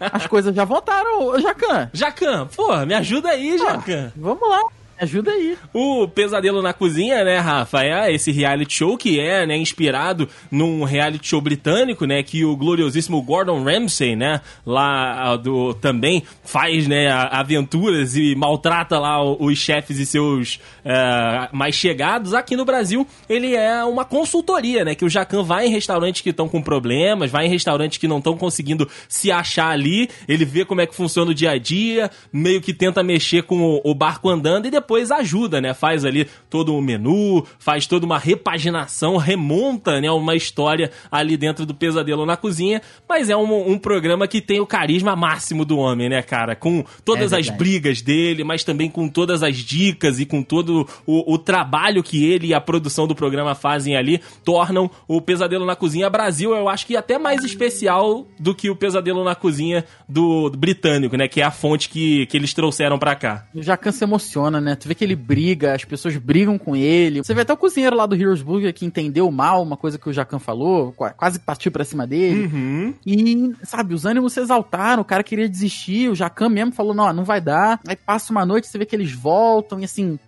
As 0.00 0.26
coisas 0.26 0.54
já 0.54 0.64
voltaram, 0.64 1.38
Jacan. 1.40 1.90
Jacan, 1.92 2.46
pô, 2.54 2.76
me 2.84 2.94
ajuda 2.94 3.30
aí, 3.30 3.56
Jacan. 3.58 4.12
Vamos 4.16 4.48
lá. 4.48 4.62
Ajuda 5.02 5.32
aí. 5.32 5.58
O 5.74 6.06
Pesadelo 6.06 6.62
na 6.62 6.72
Cozinha, 6.72 7.24
né, 7.24 7.36
Rafa, 7.38 7.82
é 7.82 8.14
esse 8.14 8.30
reality 8.30 8.74
show 8.74 8.96
que 8.96 9.18
é, 9.18 9.44
né, 9.44 9.56
inspirado 9.56 10.28
num 10.48 10.84
reality 10.84 11.26
show 11.26 11.40
britânico, 11.40 12.04
né, 12.04 12.22
que 12.22 12.44
o 12.44 12.56
gloriosíssimo 12.56 13.20
Gordon 13.20 13.64
Ramsay, 13.64 14.14
né, 14.14 14.40
lá 14.64 15.34
do 15.34 15.74
também 15.74 16.22
faz, 16.44 16.86
né, 16.86 17.10
aventuras 17.10 18.16
e 18.16 18.36
maltrata 18.36 18.96
lá 18.96 19.20
os 19.20 19.58
chefes 19.58 19.98
e 19.98 20.06
seus 20.06 20.60
uh, 20.84 21.48
mais 21.50 21.74
chegados. 21.74 22.32
Aqui 22.32 22.54
no 22.54 22.64
Brasil, 22.64 23.04
ele 23.28 23.56
é 23.56 23.82
uma 23.82 24.04
consultoria, 24.04 24.84
né, 24.84 24.94
que 24.94 25.04
o 25.04 25.10
Jacan 25.10 25.42
vai 25.42 25.66
em 25.66 25.70
restaurantes 25.70 26.22
que 26.22 26.30
estão 26.30 26.48
com 26.48 26.62
problemas, 26.62 27.28
vai 27.28 27.46
em 27.46 27.50
restaurantes 27.50 27.98
que 27.98 28.06
não 28.06 28.18
estão 28.18 28.36
conseguindo 28.36 28.88
se 29.08 29.32
achar 29.32 29.70
ali, 29.70 30.08
ele 30.28 30.44
vê 30.44 30.64
como 30.64 30.80
é 30.80 30.86
que 30.86 30.94
funciona 30.94 31.32
o 31.32 31.34
dia 31.34 31.50
a 31.50 31.58
dia, 31.58 32.08
meio 32.32 32.60
que 32.60 32.72
tenta 32.72 33.02
mexer 33.02 33.42
com 33.42 33.80
o 33.82 33.92
barco 33.96 34.28
andando 34.28 34.66
e 34.66 34.70
depois 34.70 34.91
depois 34.92 35.10
ajuda, 35.10 35.58
né? 35.58 35.72
Faz 35.72 36.04
ali 36.04 36.28
todo 36.50 36.74
o 36.74 36.78
um 36.78 36.82
menu, 36.82 37.46
faz 37.58 37.86
toda 37.86 38.04
uma 38.04 38.18
repaginação, 38.18 39.16
remonta, 39.16 40.00
né, 40.00 40.10
uma 40.10 40.36
história 40.36 40.90
ali 41.10 41.36
dentro 41.36 41.64
do 41.64 41.74
Pesadelo 41.74 42.26
na 42.26 42.36
Cozinha, 42.36 42.82
mas 43.08 43.30
é 43.30 43.36
um, 43.36 43.70
um 43.70 43.78
programa 43.78 44.28
que 44.28 44.40
tem 44.42 44.60
o 44.60 44.66
carisma 44.66 45.16
máximo 45.16 45.64
do 45.64 45.78
homem, 45.78 46.10
né, 46.10 46.20
cara? 46.20 46.54
Com 46.54 46.84
todas 47.04 47.32
é 47.32 47.38
as 47.38 47.48
brigas 47.48 48.02
dele, 48.02 48.44
mas 48.44 48.64
também 48.64 48.90
com 48.90 49.08
todas 49.08 49.42
as 49.42 49.56
dicas 49.56 50.20
e 50.20 50.26
com 50.26 50.42
todo 50.42 50.86
o, 51.06 51.32
o 51.32 51.38
trabalho 51.38 52.02
que 52.02 52.24
ele 52.24 52.48
e 52.48 52.54
a 52.54 52.60
produção 52.60 53.06
do 53.06 53.14
programa 53.14 53.54
fazem 53.54 53.96
ali, 53.96 54.20
tornam 54.44 54.90
o 55.08 55.22
Pesadelo 55.22 55.64
na 55.64 55.74
Cozinha 55.74 56.10
Brasil, 56.10 56.54
eu 56.54 56.68
acho 56.68 56.86
que 56.86 56.96
até 56.96 57.18
mais 57.18 57.42
especial 57.42 58.26
do 58.38 58.54
que 58.54 58.68
o 58.68 58.76
Pesadelo 58.76 59.24
na 59.24 59.34
Cozinha 59.34 59.86
do, 60.06 60.50
do 60.50 60.58
britânico, 60.58 61.16
né? 61.16 61.28
Que 61.28 61.40
é 61.40 61.44
a 61.44 61.50
fonte 61.50 61.88
que, 61.88 62.26
que 62.26 62.36
eles 62.36 62.52
trouxeram 62.52 62.98
para 62.98 63.14
cá. 63.14 63.46
O 63.54 63.62
Jacan 63.62 63.92
se 63.92 64.04
emociona, 64.04 64.60
né? 64.60 64.74
Tu 64.82 64.88
vê 64.88 64.96
que 64.96 65.04
ele 65.04 65.14
briga, 65.14 65.74
as 65.74 65.84
pessoas 65.84 66.16
brigam 66.16 66.58
com 66.58 66.74
ele. 66.74 67.22
Você 67.22 67.32
vê 67.32 67.42
até 67.42 67.52
o 67.52 67.56
cozinheiro 67.56 67.94
lá 67.94 68.04
do 68.04 68.16
Heroes 68.16 68.42
Burger 68.42 68.74
que 68.74 68.84
entendeu 68.84 69.30
mal 69.30 69.62
uma 69.62 69.76
coisa 69.76 69.96
que 69.96 70.08
o 70.08 70.12
Jacan 70.12 70.40
falou, 70.40 70.92
quase 70.92 71.38
partiu 71.38 71.70
pra 71.70 71.84
cima 71.84 72.04
dele. 72.04 72.46
Uhum. 72.46 72.94
E, 73.06 73.52
sabe, 73.62 73.94
os 73.94 74.04
ânimos 74.04 74.32
se 74.32 74.40
exaltaram, 74.40 75.02
o 75.02 75.04
cara 75.04 75.22
queria 75.22 75.48
desistir, 75.48 76.08
o 76.08 76.16
Jacan 76.16 76.48
mesmo 76.48 76.72
falou, 76.72 76.92
não, 76.92 77.12
não 77.12 77.24
vai 77.24 77.40
dar. 77.40 77.78
Aí 77.86 77.94
passa 77.94 78.32
uma 78.32 78.44
noite, 78.44 78.66
você 78.66 78.76
vê 78.76 78.84
que 78.84 78.96
eles 78.96 79.12
voltam 79.12 79.78
e 79.78 79.84
assim... 79.84 80.18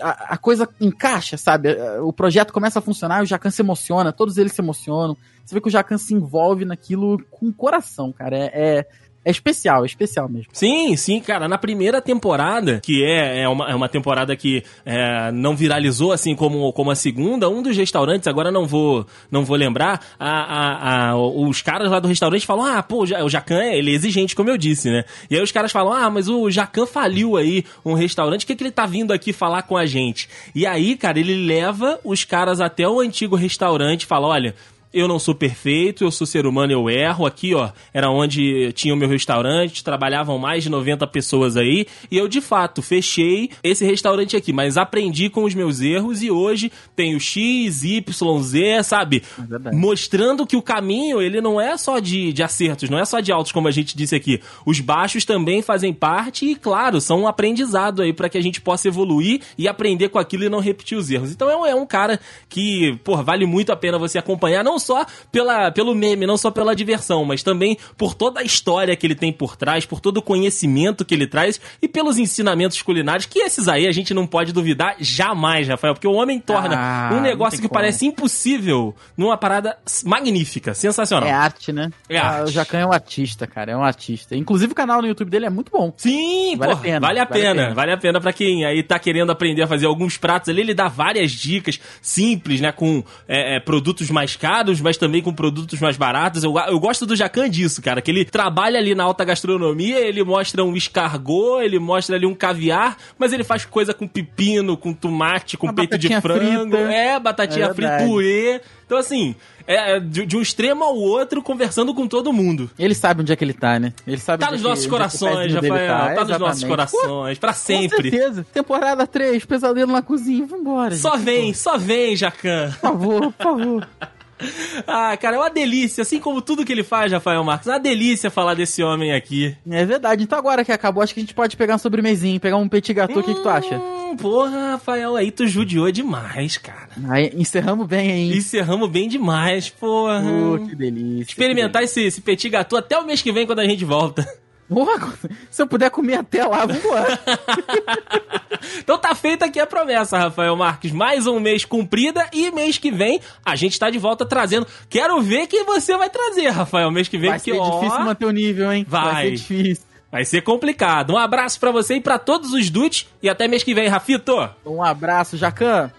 A, 0.00 0.34
a, 0.34 0.36
coisa 0.36 0.68
encaixa, 0.80 1.36
sabe? 1.36 1.76
O 2.02 2.12
projeto 2.12 2.52
começa 2.52 2.78
a 2.78 2.82
funcionar, 2.82 3.20
o 3.20 3.26
Jacan 3.26 3.50
se 3.50 3.62
emociona, 3.62 4.12
todos 4.12 4.38
eles 4.38 4.52
se 4.52 4.60
emocionam. 4.60 5.16
Você 5.44 5.56
vê 5.56 5.60
que 5.60 5.66
o 5.66 5.72
Jacan 5.72 5.98
se 5.98 6.14
envolve 6.14 6.64
naquilo 6.64 7.20
com 7.28 7.48
o 7.48 7.52
coração, 7.52 8.12
cara. 8.12 8.36
É, 8.36 8.50
é, 8.54 8.86
é 9.24 9.30
especial, 9.30 9.84
é 9.84 9.86
especial 9.86 10.28
mesmo. 10.28 10.48
Sim, 10.52 10.96
sim, 10.96 11.20
cara. 11.20 11.48
Na 11.48 11.56
primeira 11.56 12.00
temporada, 12.02 12.80
que 12.80 13.04
é, 13.04 13.42
é, 13.42 13.48
uma, 13.48 13.70
é 13.70 13.74
uma 13.74 13.88
temporada 13.88 14.34
que 14.34 14.64
é, 14.84 15.30
não 15.30 15.54
viralizou 15.54 16.12
assim 16.12 16.34
como, 16.34 16.72
como 16.72 16.90
a 16.90 16.94
segunda, 16.94 17.48
um 17.48 17.62
dos 17.62 17.76
restaurantes, 17.76 18.26
agora 18.26 18.50
não 18.50 18.66
vou 18.66 19.06
não 19.30 19.44
vou 19.44 19.56
lembrar, 19.56 20.00
a, 20.18 20.30
a, 20.30 21.10
a 21.10 21.16
os 21.16 21.62
caras 21.62 21.90
lá 21.90 22.00
do 22.00 22.08
restaurante 22.08 22.46
falam: 22.46 22.64
ah, 22.64 22.82
pô, 22.82 23.02
o 23.04 23.28
Jacan, 23.28 23.62
ele 23.62 23.92
é 23.92 23.94
exigente, 23.94 24.34
como 24.34 24.50
eu 24.50 24.58
disse, 24.58 24.90
né? 24.90 25.04
E 25.30 25.36
aí 25.36 25.42
os 25.42 25.52
caras 25.52 25.70
falam: 25.70 25.92
ah, 25.92 26.10
mas 26.10 26.28
o 26.28 26.50
Jacan 26.50 26.86
faliu 26.86 27.36
aí 27.36 27.64
um 27.84 27.94
restaurante, 27.94 28.44
o 28.44 28.46
que, 28.46 28.56
que 28.56 28.64
ele 28.64 28.72
tá 28.72 28.86
vindo 28.86 29.12
aqui 29.12 29.32
falar 29.32 29.62
com 29.62 29.76
a 29.76 29.86
gente? 29.86 30.28
E 30.54 30.66
aí, 30.66 30.96
cara, 30.96 31.20
ele 31.20 31.46
leva 31.46 32.00
os 32.04 32.24
caras 32.24 32.60
até 32.60 32.88
o 32.88 33.00
antigo 33.00 33.36
restaurante 33.36 34.02
e 34.02 34.06
fala: 34.06 34.26
olha, 34.26 34.54
eu 34.92 35.08
não 35.08 35.18
sou 35.18 35.34
perfeito, 35.34 36.04
eu 36.04 36.10
sou 36.10 36.26
ser 36.26 36.46
humano, 36.46 36.72
eu 36.72 36.90
erro. 36.90 37.26
Aqui, 37.26 37.54
ó, 37.54 37.70
era 37.92 38.10
onde 38.10 38.72
tinha 38.72 38.94
o 38.94 38.96
meu 38.96 39.08
restaurante, 39.08 39.82
trabalhavam 39.82 40.38
mais 40.38 40.62
de 40.62 40.70
90 40.70 41.06
pessoas 41.06 41.56
aí, 41.56 41.86
e 42.10 42.18
eu 42.18 42.28
de 42.28 42.40
fato 42.40 42.82
fechei 42.82 43.50
esse 43.62 43.84
restaurante 43.84 44.36
aqui, 44.36 44.52
mas 44.52 44.76
aprendi 44.76 45.30
com 45.30 45.44
os 45.44 45.54
meus 45.54 45.80
erros 45.80 46.22
e 46.22 46.30
hoje 46.30 46.70
tenho 46.94 47.18
X, 47.18 47.84
Y, 47.84 48.42
Z, 48.42 48.82
sabe? 48.82 49.22
É 49.38 49.74
Mostrando 49.74 50.46
que 50.46 50.56
o 50.56 50.62
caminho, 50.62 51.20
ele 51.20 51.40
não 51.40 51.60
é 51.60 51.76
só 51.76 51.98
de, 51.98 52.32
de 52.32 52.42
acertos, 52.42 52.90
não 52.90 52.98
é 52.98 53.04
só 53.04 53.20
de 53.20 53.32
altos, 53.32 53.52
como 53.52 53.68
a 53.68 53.70
gente 53.70 53.96
disse 53.96 54.14
aqui. 54.14 54.40
Os 54.66 54.80
baixos 54.80 55.24
também 55.24 55.62
fazem 55.62 55.92
parte 55.92 56.46
e, 56.46 56.54
claro, 56.54 57.00
são 57.00 57.22
um 57.22 57.26
aprendizado 57.26 58.02
aí 58.02 58.12
para 58.12 58.28
que 58.28 58.38
a 58.38 58.42
gente 58.42 58.60
possa 58.60 58.88
evoluir 58.88 59.40
e 59.56 59.68
aprender 59.68 60.08
com 60.08 60.18
aquilo 60.18 60.44
e 60.44 60.48
não 60.48 60.60
repetir 60.60 60.98
os 60.98 61.10
erros. 61.10 61.30
Então 61.30 61.50
é 61.50 61.56
um, 61.56 61.66
é 61.66 61.74
um 61.74 61.86
cara 61.86 62.20
que, 62.48 62.98
pô, 63.04 63.16
vale 63.22 63.46
muito 63.46 63.72
a 63.72 63.76
pena 63.76 63.98
você 63.98 64.18
acompanhar, 64.18 64.62
não 64.62 64.78
só 64.82 65.06
pela, 65.30 65.70
pelo 65.70 65.94
meme, 65.94 66.26
não 66.26 66.36
só 66.36 66.50
pela 66.50 66.76
diversão, 66.76 67.24
mas 67.24 67.42
também 67.42 67.78
por 67.96 68.14
toda 68.14 68.40
a 68.40 68.42
história 68.42 68.94
que 68.94 69.06
ele 69.06 69.14
tem 69.14 69.32
por 69.32 69.56
trás, 69.56 69.86
por 69.86 70.00
todo 70.00 70.18
o 70.18 70.22
conhecimento 70.22 71.04
que 71.04 71.14
ele 71.14 71.26
traz 71.26 71.60
e 71.80 71.88
pelos 71.88 72.18
ensinamentos 72.18 72.82
culinários, 72.82 73.24
que 73.26 73.38
esses 73.38 73.68
aí 73.68 73.86
a 73.86 73.92
gente 73.92 74.12
não 74.12 74.26
pode 74.26 74.52
duvidar 74.52 74.96
jamais, 75.00 75.66
Rafael, 75.68 75.94
porque 75.94 76.06
o 76.06 76.12
homem 76.12 76.38
torna 76.38 76.76
Ah, 76.76 77.10
um 77.14 77.20
negócio 77.20 77.58
que 77.60 77.68
como. 77.68 77.74
parece 77.74 78.04
impossível 78.06 78.94
numa 79.16 79.36
parada 79.38 79.76
magnífica, 80.04 80.74
sensacional. 80.74 81.28
É 81.28 81.32
arte, 81.32 81.72
né? 81.72 81.90
É 82.08 82.18
Ah, 82.18 82.26
arte. 82.40 82.48
O 82.50 82.52
Jacan 82.52 82.78
é 82.78 82.86
um 82.86 82.92
artista, 82.92 83.46
cara. 83.46 83.72
É 83.72 83.76
um 83.76 83.84
artista. 83.84 84.36
Inclusive 84.36 84.72
o 84.72 84.74
canal 84.74 85.00
no 85.00 85.08
YouTube 85.08 85.30
dele 85.30 85.46
é 85.46 85.50
muito 85.50 85.70
bom. 85.70 85.92
Sim, 85.96 86.56
Vale 86.56 86.72
pô, 86.72 86.78
a 86.78 86.80
pena, 86.82 87.00
vale 87.00 87.20
a 87.20 87.24
vale 87.24 87.40
pena, 87.40 87.62
pena. 87.62 87.74
vale 87.74 87.92
a 87.92 87.96
pena 87.96 88.20
pra 88.20 88.32
quem 88.32 88.64
aí 88.64 88.82
tá 88.82 88.98
querendo 88.98 89.30
aprender 89.30 89.62
a 89.62 89.66
fazer 89.66 89.86
alguns 89.86 90.16
pratos 90.16 90.48
ali, 90.48 90.60
ele 90.60 90.74
dá 90.74 90.88
várias 90.88 91.30
dicas 91.30 91.80
simples, 92.00 92.60
né, 92.60 92.72
com 92.72 93.02
é, 93.28 93.56
é, 93.56 93.60
produtos 93.60 94.10
mais 94.10 94.36
caros, 94.36 94.71
mas 94.80 94.96
também 94.96 95.20
com 95.22 95.32
produtos 95.32 95.78
mais 95.80 95.96
baratos. 95.96 96.44
Eu, 96.44 96.54
eu 96.68 96.78
gosto 96.80 97.04
do 97.06 97.14
Jacan 97.16 97.48
disso, 97.48 97.80
cara, 97.82 98.00
que 98.00 98.10
ele 98.10 98.24
trabalha 98.24 98.78
ali 98.78 98.94
na 98.94 99.04
alta 99.04 99.24
gastronomia, 99.24 99.98
ele 100.00 100.22
mostra 100.24 100.64
um 100.64 100.74
escargot, 100.76 101.62
ele 101.62 101.78
mostra 101.78 102.16
ali 102.16 102.26
um 102.26 102.34
caviar, 102.34 102.96
mas 103.18 103.32
ele 103.32 103.44
faz 103.44 103.64
coisa 103.64 103.92
com 103.94 104.06
pepino, 104.06 104.76
com 104.76 104.92
tomate, 104.92 105.56
com 105.56 105.66
Uma 105.66 105.74
peito 105.74 105.98
de 105.98 106.08
frango, 106.20 106.76
frita. 106.76 106.92
é, 106.92 107.18
batatinha 107.20 107.66
É 107.66 107.74
frita, 107.74 107.98
purê. 108.04 108.60
Então, 108.84 108.98
assim, 108.98 109.34
é, 109.66 109.98
de, 109.98 110.26
de 110.26 110.36
um 110.36 110.42
extremo 110.42 110.84
ao 110.84 110.94
outro, 110.94 111.42
conversando 111.42 111.94
com 111.94 112.06
todo 112.06 112.30
mundo. 112.32 112.70
Ele 112.78 112.94
sabe 112.94 113.22
onde 113.22 113.32
é 113.32 113.36
que 113.36 113.42
ele 113.42 113.54
tá, 113.54 113.78
né? 113.80 113.92
Ele 114.06 114.18
sabe 114.18 114.44
Tá 114.44 114.50
onde 114.50 114.56
nos 114.56 114.60
é 114.60 114.64
que- 114.64 114.68
nossos 114.68 114.84
é 114.84 114.86
que 114.86 114.90
corações, 114.90 115.54
Rafael. 115.54 116.14
Tá, 116.16 116.24
nos 116.26 116.38
nossos 116.38 116.64
corações. 116.64 117.38
Pra 117.38 117.52
Com 117.54 117.58
sempre. 117.58 118.10
certeza. 118.10 118.46
Temporada 118.52 119.06
3, 119.06 119.44
pesadelo 119.46 119.90
na 119.92 120.02
cozinha. 120.02 120.44
Vambora. 120.44 120.94
Só 120.94 121.12
gente. 121.16 121.24
vem, 121.24 121.54
só 121.54 121.78
vem, 121.78 122.14
Jacan. 122.16 122.70
Por 122.72 122.80
favor, 122.80 123.32
por 123.32 123.42
favor. 123.42 123.88
Ah, 124.86 125.16
cara, 125.16 125.36
é 125.36 125.38
uma 125.38 125.50
delícia. 125.50 126.02
Assim 126.02 126.18
como 126.18 126.42
tudo 126.42 126.64
que 126.64 126.72
ele 126.72 126.82
faz, 126.82 127.12
Rafael 127.12 127.42
Marques. 127.44 127.68
É 127.68 127.72
uma 127.72 127.80
delícia 127.80 128.30
falar 128.30 128.54
desse 128.54 128.82
homem 128.82 129.12
aqui. 129.12 129.56
É 129.70 129.84
verdade. 129.84 130.22
Então 130.22 130.38
agora 130.38 130.64
que 130.64 130.72
acabou, 130.72 131.02
acho 131.02 131.14
que 131.14 131.20
a 131.20 131.22
gente 131.22 131.34
pode 131.34 131.56
pegar 131.56 131.76
um 131.76 131.78
sobremesinho, 131.78 132.40
pegar 132.40 132.56
um 132.56 132.68
petit 132.68 132.92
gâteau. 132.92 133.18
O 133.18 133.22
que, 133.22 133.34
que 133.34 133.42
tu 133.42 133.48
acha? 133.48 133.76
Hum, 133.76 134.16
porra, 134.16 134.72
Rafael, 134.72 135.16
aí 135.16 135.30
tu 135.30 135.46
judiou 135.46 135.90
demais, 135.90 136.56
cara. 136.58 136.88
Aí, 137.08 137.32
encerramos 137.34 137.86
bem, 137.86 138.10
hein? 138.10 138.36
Encerramos 138.36 138.90
bem 138.90 139.08
demais, 139.08 139.68
porra. 139.68 140.22
Pô, 140.22 140.66
que 140.66 140.74
delícia. 140.74 141.32
Experimentar 141.32 141.82
esse, 141.82 142.02
esse 142.02 142.20
petit 142.20 142.48
gâteau 142.48 142.78
até 142.78 142.98
o 142.98 143.06
mês 143.06 143.22
que 143.22 143.32
vem, 143.32 143.46
quando 143.46 143.60
a 143.60 143.64
gente 143.64 143.84
volta. 143.84 144.26
Porra, 144.68 145.12
se 145.50 145.62
eu 145.62 145.66
puder 145.66 145.90
comer 145.90 146.14
até 146.14 146.44
lá, 146.46 146.64
vambora. 146.66 147.18
Então 148.78 148.96
tá 148.96 149.12
feita 149.14 149.46
aqui 149.46 149.58
a 149.58 149.66
promessa, 149.66 150.16
Rafael 150.16 150.56
Marques. 150.56 150.92
Mais 150.92 151.26
um 151.26 151.40
mês 151.40 151.64
cumprida 151.64 152.28
e 152.32 152.50
mês 152.52 152.78
que 152.78 152.92
vem 152.92 153.20
a 153.44 153.56
gente 153.56 153.78
tá 153.78 153.90
de 153.90 153.98
volta 153.98 154.24
trazendo. 154.24 154.66
Quero 154.88 155.20
ver 155.20 155.48
quem 155.48 155.64
você 155.64 155.96
vai 155.96 156.08
trazer, 156.08 156.48
Rafael, 156.48 156.90
mês 156.90 157.08
que 157.08 157.18
vem. 157.18 157.30
Vai 157.30 157.38
porque, 157.38 157.52
ser 157.52 157.58
ó, 157.58 157.80
difícil 157.80 158.04
manter 158.04 158.24
o 158.24 158.30
nível, 158.30 158.72
hein? 158.72 158.86
Vai. 158.88 159.24
ser 159.24 159.30
difícil. 159.32 159.84
Vai 160.12 160.24
ser 160.24 160.42
complicado. 160.42 161.12
Um 161.14 161.18
abraço 161.18 161.58
pra 161.58 161.72
você 161.72 161.94
e 161.96 162.00
pra 162.00 162.18
todos 162.18 162.52
os 162.52 162.70
dudes. 162.70 163.08
E 163.22 163.28
até 163.28 163.48
mês 163.48 163.62
que 163.62 163.74
vem, 163.74 163.88
Rafito. 163.88 164.48
Um 164.64 164.82
abraço, 164.82 165.36
Jacan. 165.36 165.90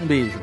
Um 0.00 0.06
beijo. 0.06 0.38